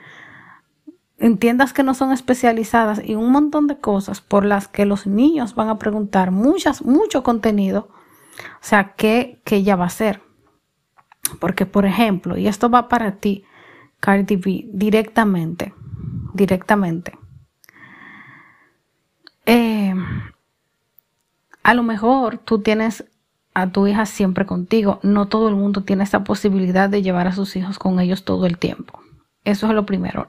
en 1.19 1.39
tiendas 1.39 1.73
que 1.73 1.83
no 1.83 1.95
son 1.95 2.13
especializadas 2.13 3.01
y 3.03 3.15
un 3.15 3.31
montón 3.31 3.67
de 3.67 3.79
cosas 3.79 4.21
por 4.21 4.45
las 4.45 4.69
que 4.69 4.85
los 4.85 5.07
niños 5.07 5.55
van 5.55 5.69
a 5.69 5.79
preguntar 5.79 6.31
muchas, 6.31 6.83
mucho 6.83 7.23
contenido. 7.23 7.89
O 8.39 8.61
sea, 8.61 8.95
¿qué, 8.97 9.41
ella 9.47 9.77
va 9.77 9.85
a 9.85 9.89
hacer? 9.89 10.21
Porque, 11.41 11.65
por 11.65 11.87
ejemplo, 11.87 12.37
y 12.37 12.47
esto 12.49 12.69
va 12.69 12.89
para 12.89 13.17
ti, 13.17 13.45
Cardi 13.99 14.37
B, 14.37 14.67
directamente, 14.73 15.73
directamente. 16.35 17.19
Eh, 19.47 19.95
a 21.63 21.75
lo 21.75 21.83
mejor 21.83 22.39
tú 22.39 22.61
tienes 22.61 23.07
a 23.57 23.69
tu 23.69 23.87
hija 23.87 24.05
siempre 24.05 24.45
contigo. 24.45 25.01
No 25.03 25.29
todo 25.29 25.49
el 25.49 25.57
mundo 25.57 25.83
tiene 25.83 26.05
esa 26.05 26.25
posibilidad 26.25 26.91
de 26.91 27.01
llevar 27.01 27.27
a 27.27 27.33
sus 27.33 27.57
hijos 27.57 27.79
con 27.79 27.99
ellos 28.01 28.23
todo 28.23 28.45
el 28.45 28.59
tiempo. 28.59 29.01
Eso 29.45 29.67
es 29.67 29.73
lo 29.73 29.87
primero. 29.87 30.29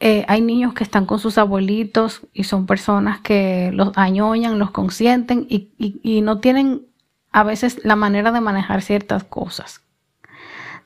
Eh, 0.00 0.24
hay 0.26 0.40
niños 0.40 0.72
que 0.72 0.82
están 0.82 1.04
con 1.04 1.18
sus 1.18 1.36
abuelitos 1.36 2.22
y 2.32 2.44
son 2.44 2.64
personas 2.64 3.20
que 3.20 3.70
los 3.74 3.92
añoñan, 3.98 4.58
los 4.58 4.70
consienten 4.70 5.46
y, 5.46 6.22
no 6.22 6.40
tienen 6.40 6.86
a 7.32 7.42
veces 7.42 7.84
la 7.84 7.96
manera 7.96 8.32
de 8.32 8.40
manejar 8.40 8.80
ciertas 8.80 9.22
cosas. 9.22 9.82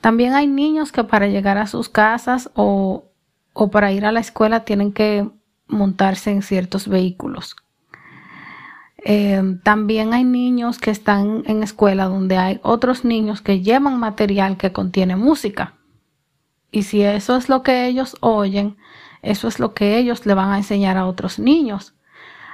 También 0.00 0.34
hay 0.34 0.48
niños 0.48 0.90
que 0.90 1.04
para 1.04 1.28
llegar 1.28 1.58
a 1.58 1.68
sus 1.68 1.88
casas 1.88 2.50
o, 2.54 3.04
o 3.52 3.70
para 3.70 3.92
ir 3.92 4.04
a 4.04 4.10
la 4.10 4.18
escuela 4.18 4.64
tienen 4.64 4.92
que 4.92 5.30
montarse 5.68 6.32
en 6.32 6.42
ciertos 6.42 6.88
vehículos. 6.88 7.54
Eh, 9.04 9.42
también 9.62 10.12
hay 10.12 10.24
niños 10.24 10.78
que 10.78 10.90
están 10.90 11.44
en 11.46 11.62
escuela 11.62 12.06
donde 12.06 12.36
hay 12.36 12.60
otros 12.62 13.04
niños 13.04 13.40
que 13.40 13.60
llevan 13.60 13.98
material 13.98 14.56
que 14.56 14.72
contiene 14.72 15.16
música. 15.16 15.74
Y 16.70 16.82
si 16.82 17.02
eso 17.02 17.36
es 17.36 17.48
lo 17.48 17.62
que 17.62 17.86
ellos 17.86 18.16
oyen, 18.20 18.76
eso 19.22 19.48
es 19.48 19.58
lo 19.58 19.74
que 19.74 19.98
ellos 19.98 20.26
le 20.26 20.34
van 20.34 20.50
a 20.50 20.58
enseñar 20.58 20.96
a 20.96 21.06
otros 21.06 21.38
niños. 21.38 21.94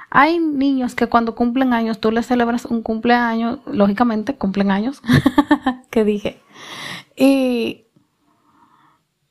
Hay 0.09 0.39
niños 0.39 0.95
que 0.95 1.07
cuando 1.07 1.35
cumplen 1.35 1.73
años, 1.73 1.99
tú 1.99 2.11
les 2.11 2.27
celebras 2.27 2.65
un 2.65 2.81
cumpleaños, 2.81 3.59
lógicamente 3.65 4.35
cumplen 4.35 4.71
años, 4.71 5.01
que 5.89 6.05
dije. 6.05 6.41
Y 7.17 7.84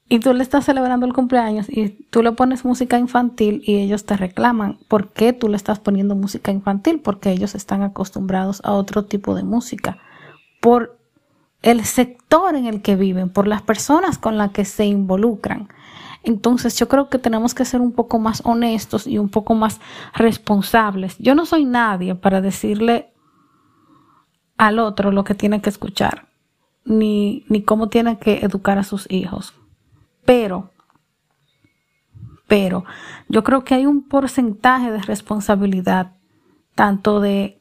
y 0.09 0.19
tú 0.21 0.35
le 0.35 0.43
estás 0.43 0.67
celebrando 0.67 1.07
el 1.07 1.14
cumpleaños 1.14 1.67
y 1.69 1.88
tú 1.88 2.23
le 2.23 2.33
pones 2.33 2.64
música 2.64 2.99
infantil 2.99 3.62
y 3.64 3.77
ellos 3.77 4.05
te 4.05 4.17
reclaman. 4.17 4.79
¿Por 4.88 5.12
qué 5.12 5.33
tú 5.33 5.49
le 5.49 5.57
estás 5.57 5.81
poniendo 5.81 6.14
música 6.14 6.53
infantil? 6.53 7.01
Porque 7.01 7.31
ellos 7.31 7.55
están 7.55 7.83
acostumbrados 7.83 8.61
a 8.64 8.73
otro 8.73 9.07
tipo 9.07 9.35
de 9.35 9.45
música. 9.45 9.99
Por 10.61 10.99
el 11.62 11.85
sector 11.85 12.55
en 12.55 12.67
el 12.67 12.83
que 12.83 12.97
viven, 12.97 13.31
por 13.31 13.47
las 13.47 13.62
personas 13.62 14.19
con 14.19 14.37
las 14.37 14.51
que 14.51 14.67
se 14.67 14.85
involucran. 14.85 15.69
Entonces 16.23 16.79
yo 16.79 16.88
creo 16.88 17.09
que 17.09 17.19
tenemos 17.19 17.55
que 17.55 17.64
ser 17.64 17.81
un 17.81 17.93
poco 17.93 18.19
más 18.19 18.43
honestos 18.45 19.07
y 19.07 19.19
un 19.19 19.31
poco 19.31 19.55
más 19.55 19.81
responsables. 20.14 21.17
Yo 21.19 21.35
no 21.35 21.47
soy 21.47 21.64
nadie 21.64 22.14
para 22.14 22.43
decirle 22.43 23.12
al 24.59 24.79
otro 24.79 25.11
lo 25.11 25.25
que 25.25 25.35
tiene 25.35 25.62
que 25.62 25.71
escuchar, 25.71 26.29
ni, 26.85 27.45
ni 27.49 27.62
cómo 27.62 27.88
tiene 27.88 28.19
que 28.19 28.45
educar 28.45 28.79
a 28.79 28.85
sus 28.85 29.11
hijos. 29.11 29.55
Pero, 30.25 30.71
pero 32.47 32.85
yo 33.29 33.45
creo 33.45 33.65
que 33.65 33.75
hay 33.75 33.87
un 33.87 34.03
porcentaje 34.03 34.91
de 34.91 35.03
responsabilidad 35.03 36.13
tanto 36.75 37.21
de 37.21 37.61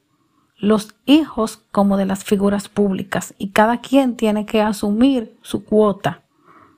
los 0.56 0.94
hijos 1.04 1.58
como 1.70 1.96
de 1.96 2.06
las 2.06 2.24
figuras 2.24 2.68
públicas 2.68 3.34
y 3.38 3.50
cada 3.50 3.80
quien 3.80 4.16
tiene 4.16 4.46
que 4.46 4.62
asumir 4.62 5.36
su 5.42 5.64
cuota 5.64 6.22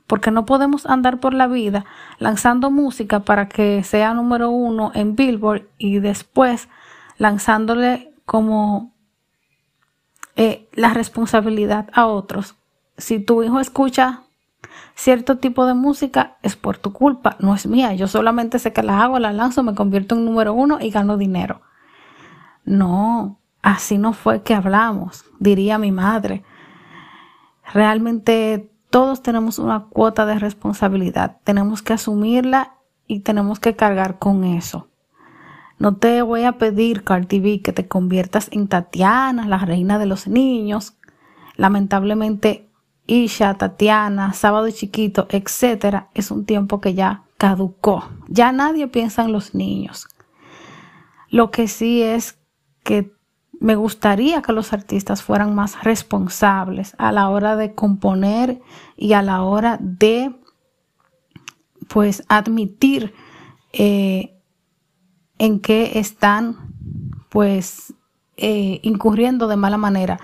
porque 0.07 0.31
no 0.31 0.47
podemos 0.47 0.87
andar 0.87 1.21
por 1.21 1.35
la 1.35 1.47
vida 1.47 1.85
lanzando 2.19 2.71
música 2.71 3.21
para 3.21 3.49
que 3.49 3.83
sea 3.83 4.15
número 4.15 4.51
uno 4.51 4.93
en 4.95 5.17
Billboard 5.17 5.69
y 5.79 5.99
después 5.99 6.69
lanzándole 7.19 8.13
como 8.25 8.93
eh, 10.37 10.69
la 10.75 10.93
responsabilidad 10.93 11.89
a 11.93 12.07
otros. 12.07 12.57
Si 12.99 13.19
tu 13.19 13.43
hijo 13.43 13.61
escucha 13.61 14.23
cierto 14.95 15.39
tipo 15.39 15.67
de 15.67 15.75
música 15.75 16.37
es 16.43 16.57
por 16.57 16.79
tu 16.79 16.93
culpa, 16.93 17.37
no 17.39 17.55
es 17.55 17.67
mía. 17.67 17.95
Yo 17.95 18.09
solamente 18.09 18.59
sé 18.59 18.73
que 18.73 18.83
la 18.83 19.03
hago, 19.03 19.19
la 19.19 19.33
lanzo, 19.33 19.63
me 19.63 19.75
convierto 19.75 20.15
en 20.15 20.25
número 20.25 20.53
uno 20.55 20.79
y 20.81 20.91
gano 20.91 21.17
dinero. 21.17 21.61
No, 22.65 23.39
así 23.63 23.99
no 23.99 24.13
fue 24.13 24.43
que 24.43 24.55
hablamos, 24.55 25.25
diría 25.39 25.79
mi 25.79 25.93
madre. 25.93 26.45
Realmente 27.73 28.71
todos 28.91 29.23
tenemos 29.23 29.59
una 29.59 29.85
cuota 29.85 30.27
de 30.27 30.39
responsabilidad, 30.39 31.39
tenemos 31.45 31.83
que 31.83 31.93
asumirla 31.93 32.75
y 33.07 33.21
tenemos 33.21 33.61
que 33.61 33.77
cargar 33.77 34.19
con 34.19 34.45
eso. 34.45 34.89
No 35.79 35.97
te 35.97 36.23
voy 36.23 36.45
a 36.45 36.53
pedir, 36.53 37.05
Cardi 37.05 37.39
B, 37.39 37.61
que 37.61 37.73
te 37.73 37.87
conviertas 37.87 38.49
en 38.51 38.67
Tatiana, 38.67 39.47
la 39.47 39.59
reina 39.59 39.99
de 39.99 40.07
los 40.07 40.27
niños. 40.27 40.97
Lamentablemente 41.57 42.66
Isha, 43.07 43.55
Tatiana, 43.55 44.33
Sábado 44.33 44.71
Chiquito, 44.71 45.27
etcétera, 45.31 46.09
es 46.15 46.31
un 46.31 46.45
tiempo 46.45 46.81
que 46.81 46.95
ya 46.95 47.23
caducó. 47.39 48.05
Ya 48.29 48.53
nadie 48.53 48.89
piensa 48.89 49.25
en 49.25 49.33
los 49.33 49.55
niños. 49.55 50.09
Lo 51.29 51.51
que 51.51 51.69
sí 51.69 52.03
es 52.03 52.39
que 52.83 53.13
me 53.61 53.75
gustaría 53.75 54.43
que 54.43 54.53
los 54.53 54.73
artistas 54.73 55.23
fueran 55.23 55.55
más 55.55 55.83
responsables 55.83 56.95
a 56.99 57.13
la 57.13 57.29
hora 57.29 57.57
de 57.57 57.75
componer 57.75 58.61
y 58.97 59.15
a 59.15 59.23
la 59.23 59.43
hora 59.43 59.79
de 59.81 60.35
pues 61.89 62.25
admitir 62.29 63.15
eh, 63.73 64.35
en 65.39 65.61
qué 65.61 65.99
están 65.99 66.75
pues 67.29 67.95
eh, 68.37 68.81
incurriendo 68.83 69.49
de 69.49 69.57
mala 69.57 69.79
manera 69.79 70.21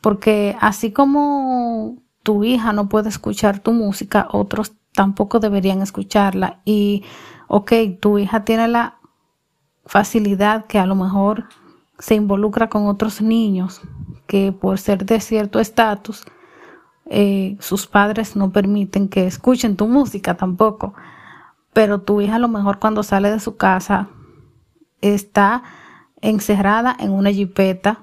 porque 0.00 0.56
así 0.60 0.92
como 0.92 1.96
tu 2.26 2.42
hija 2.42 2.72
no 2.72 2.88
puede 2.88 3.08
escuchar 3.08 3.60
tu 3.60 3.70
música, 3.70 4.26
otros 4.32 4.72
tampoco 4.92 5.38
deberían 5.38 5.80
escucharla. 5.80 6.60
Y, 6.64 7.04
ok, 7.46 7.72
tu 8.00 8.18
hija 8.18 8.44
tiene 8.44 8.66
la 8.66 8.96
facilidad 9.84 10.66
que 10.66 10.80
a 10.80 10.86
lo 10.86 10.96
mejor 10.96 11.44
se 12.00 12.16
involucra 12.16 12.68
con 12.68 12.88
otros 12.88 13.22
niños 13.22 13.80
que 14.26 14.50
por 14.50 14.78
ser 14.78 15.06
de 15.06 15.20
cierto 15.20 15.60
estatus, 15.60 16.24
eh, 17.08 17.56
sus 17.60 17.86
padres 17.86 18.34
no 18.34 18.50
permiten 18.50 19.08
que 19.08 19.28
escuchen 19.28 19.76
tu 19.76 19.86
música 19.86 20.36
tampoco. 20.36 20.94
Pero 21.72 22.00
tu 22.00 22.20
hija 22.20 22.34
a 22.34 22.40
lo 22.40 22.48
mejor 22.48 22.80
cuando 22.80 23.04
sale 23.04 23.30
de 23.30 23.38
su 23.38 23.56
casa 23.56 24.08
está 25.00 25.62
encerrada 26.20 26.96
en 26.98 27.12
una 27.12 27.30
jipeta 27.30 28.00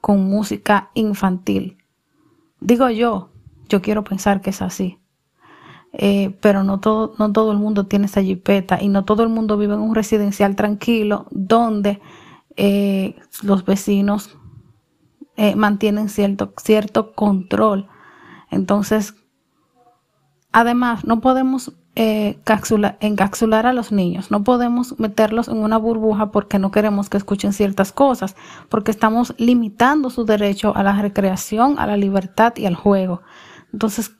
con 0.00 0.30
música 0.30 0.88
infantil. 0.94 1.76
Digo 2.58 2.88
yo, 2.88 3.35
yo 3.68 3.82
quiero 3.82 4.04
pensar 4.04 4.40
que 4.40 4.50
es 4.50 4.62
así. 4.62 4.98
Eh, 5.98 6.36
pero 6.42 6.62
no 6.62 6.78
todo, 6.78 7.14
no 7.18 7.32
todo 7.32 7.52
el 7.52 7.58
mundo 7.58 7.86
tiene 7.86 8.04
esa 8.04 8.22
jipeta 8.22 8.82
y 8.82 8.88
no 8.88 9.06
todo 9.06 9.22
el 9.22 9.30
mundo 9.30 9.56
vive 9.56 9.74
en 9.74 9.80
un 9.80 9.94
residencial 9.94 10.54
tranquilo 10.54 11.26
donde 11.30 12.02
eh, 12.56 13.16
los 13.42 13.64
vecinos 13.64 14.36
eh, 15.36 15.56
mantienen 15.56 16.10
cierto, 16.10 16.52
cierto 16.58 17.14
control. 17.14 17.88
Entonces, 18.50 19.14
además, 20.52 21.04
no 21.04 21.20
podemos 21.20 21.72
encapsular 21.98 23.64
a 23.64 23.72
los 23.72 23.90
niños, 23.90 24.30
no 24.30 24.44
podemos 24.44 25.00
meterlos 25.00 25.48
en 25.48 25.56
una 25.56 25.78
burbuja 25.78 26.30
porque 26.30 26.58
no 26.58 26.70
queremos 26.70 27.08
que 27.08 27.16
escuchen 27.16 27.54
ciertas 27.54 27.90
cosas, 27.90 28.36
porque 28.68 28.90
estamos 28.90 29.34
limitando 29.38 30.10
su 30.10 30.26
derecho 30.26 30.76
a 30.76 30.82
la 30.82 31.00
recreación, 31.00 31.78
a 31.78 31.86
la 31.86 31.96
libertad 31.96 32.52
y 32.56 32.66
al 32.66 32.74
juego. 32.74 33.22
Entonces, 33.76 34.16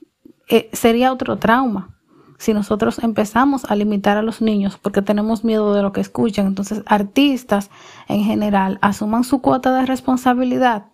eh, 0.51 0.69
sería 0.75 1.15
otro 1.15 1.39
trauma 1.39 1.97
si 2.37 2.53
nosotros 2.53 2.99
empezamos 2.99 3.65
a 3.65 3.75
limitar 3.75 4.19
a 4.19 4.23
los 4.23 4.43
niños 4.43 4.77
porque 4.77 5.01
tenemos 5.01 5.45
miedo 5.45 5.73
de 5.73 5.81
lo 5.81 5.93
que 5.93 6.03
escuchan. 6.03 6.47
Entonces, 6.47 6.83
artistas 6.85 7.71
en 8.07 8.23
general 8.23 8.79
asuman 8.83 9.25
su 9.25 9.41
cuota 9.41 9.75
de 9.75 9.87
responsabilidad 9.87 10.89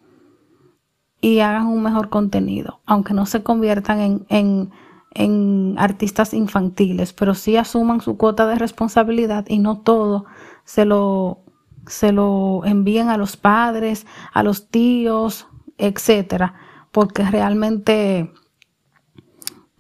y 1.21 1.41
hagan 1.41 1.67
un 1.67 1.83
mejor 1.83 2.09
contenido, 2.09 2.83
aunque 2.87 3.15
no 3.15 3.27
se 3.27 3.43
conviertan 3.43 3.99
en, 3.99 4.27
en, 4.29 4.71
en 5.11 5.75
artistas 5.77 6.33
infantiles, 6.35 7.13
pero 7.13 7.35
sí 7.35 7.57
asuman 7.57 8.01
su 8.01 8.17
cuota 8.17 8.47
de 8.47 8.55
responsabilidad 8.55 9.45
y 9.49 9.59
no 9.59 9.81
todo 9.81 10.27
se 10.65 10.85
lo, 10.85 11.41
se 11.89 12.13
lo 12.13 12.65
envíen 12.65 13.09
a 13.09 13.17
los 13.17 13.37
padres, 13.37 14.07
a 14.33 14.45
los 14.45 14.69
tíos, 14.69 15.49
etcétera, 15.79 16.55
porque 16.93 17.25
realmente 17.29 18.33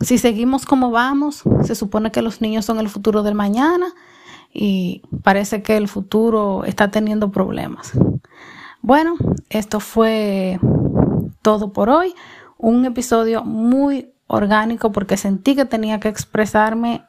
si 0.02 0.18
seguimos 0.18 0.66
como 0.66 0.90
vamos, 0.90 1.42
se 1.64 1.74
supone 1.74 2.10
que 2.10 2.22
los 2.22 2.40
niños 2.40 2.64
son 2.64 2.78
el 2.78 2.88
futuro 2.88 3.22
del 3.22 3.34
mañana 3.34 3.86
y 4.52 5.02
parece 5.22 5.62
que 5.62 5.76
el 5.76 5.88
futuro 5.88 6.64
está 6.64 6.90
teniendo 6.90 7.30
problemas. 7.30 7.92
Bueno, 8.80 9.14
esto 9.48 9.80
fue 9.80 10.58
todo 11.40 11.72
por 11.72 11.88
hoy. 11.88 12.14
Un 12.58 12.84
episodio 12.84 13.44
muy 13.44 14.12
orgánico 14.26 14.92
porque 14.92 15.16
sentí 15.16 15.54
que 15.54 15.64
tenía 15.64 16.00
que 16.00 16.08
expresarme 16.08 17.04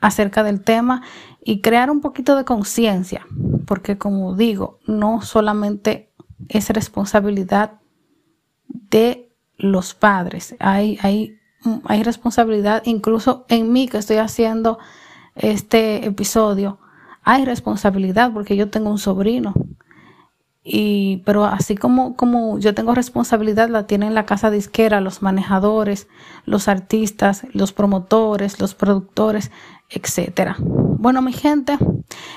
acerca 0.00 0.42
del 0.42 0.62
tema 0.62 1.02
y 1.44 1.60
crear 1.60 1.90
un 1.90 2.00
poquito 2.00 2.36
de 2.36 2.44
conciencia, 2.44 3.26
porque 3.66 3.98
como 3.98 4.34
digo, 4.34 4.78
no 4.86 5.20
solamente 5.22 6.12
es 6.48 6.70
responsabilidad 6.70 7.80
de 8.68 9.30
los 9.56 9.94
padres, 9.94 10.54
hay, 10.58 10.98
hay, 11.02 11.39
hay 11.84 12.02
responsabilidad 12.02 12.82
incluso 12.84 13.44
en 13.48 13.72
mí 13.72 13.88
que 13.88 13.98
estoy 13.98 14.16
haciendo 14.16 14.78
este 15.34 16.06
episodio, 16.06 16.78
hay 17.22 17.44
responsabilidad 17.44 18.32
porque 18.32 18.56
yo 18.56 18.70
tengo 18.70 18.90
un 18.90 18.98
sobrino 18.98 19.54
y, 20.62 21.18
pero 21.24 21.44
así 21.46 21.74
como, 21.74 22.16
como 22.16 22.58
yo 22.58 22.74
tengo 22.74 22.94
responsabilidad, 22.94 23.70
la 23.70 23.86
tienen 23.86 24.14
la 24.14 24.26
casa 24.26 24.50
disquera, 24.50 25.00
los 25.00 25.22
manejadores, 25.22 26.06
los 26.44 26.68
artistas, 26.68 27.46
los 27.52 27.72
promotores, 27.72 28.60
los 28.60 28.74
productores, 28.74 29.50
etcétera. 29.88 30.56
Bueno, 30.60 31.22
mi 31.22 31.32
gente, 31.32 31.78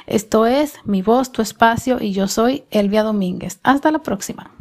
esto 0.07 0.45
es 0.45 0.75
mi 0.85 1.01
voz, 1.01 1.31
tu 1.31 1.41
espacio 1.41 1.97
y 2.01 2.13
yo 2.13 2.27
soy 2.27 2.63
Elvia 2.71 3.03
Domínguez. 3.03 3.59
Hasta 3.61 3.91
la 3.91 3.99
próxima. 3.99 4.51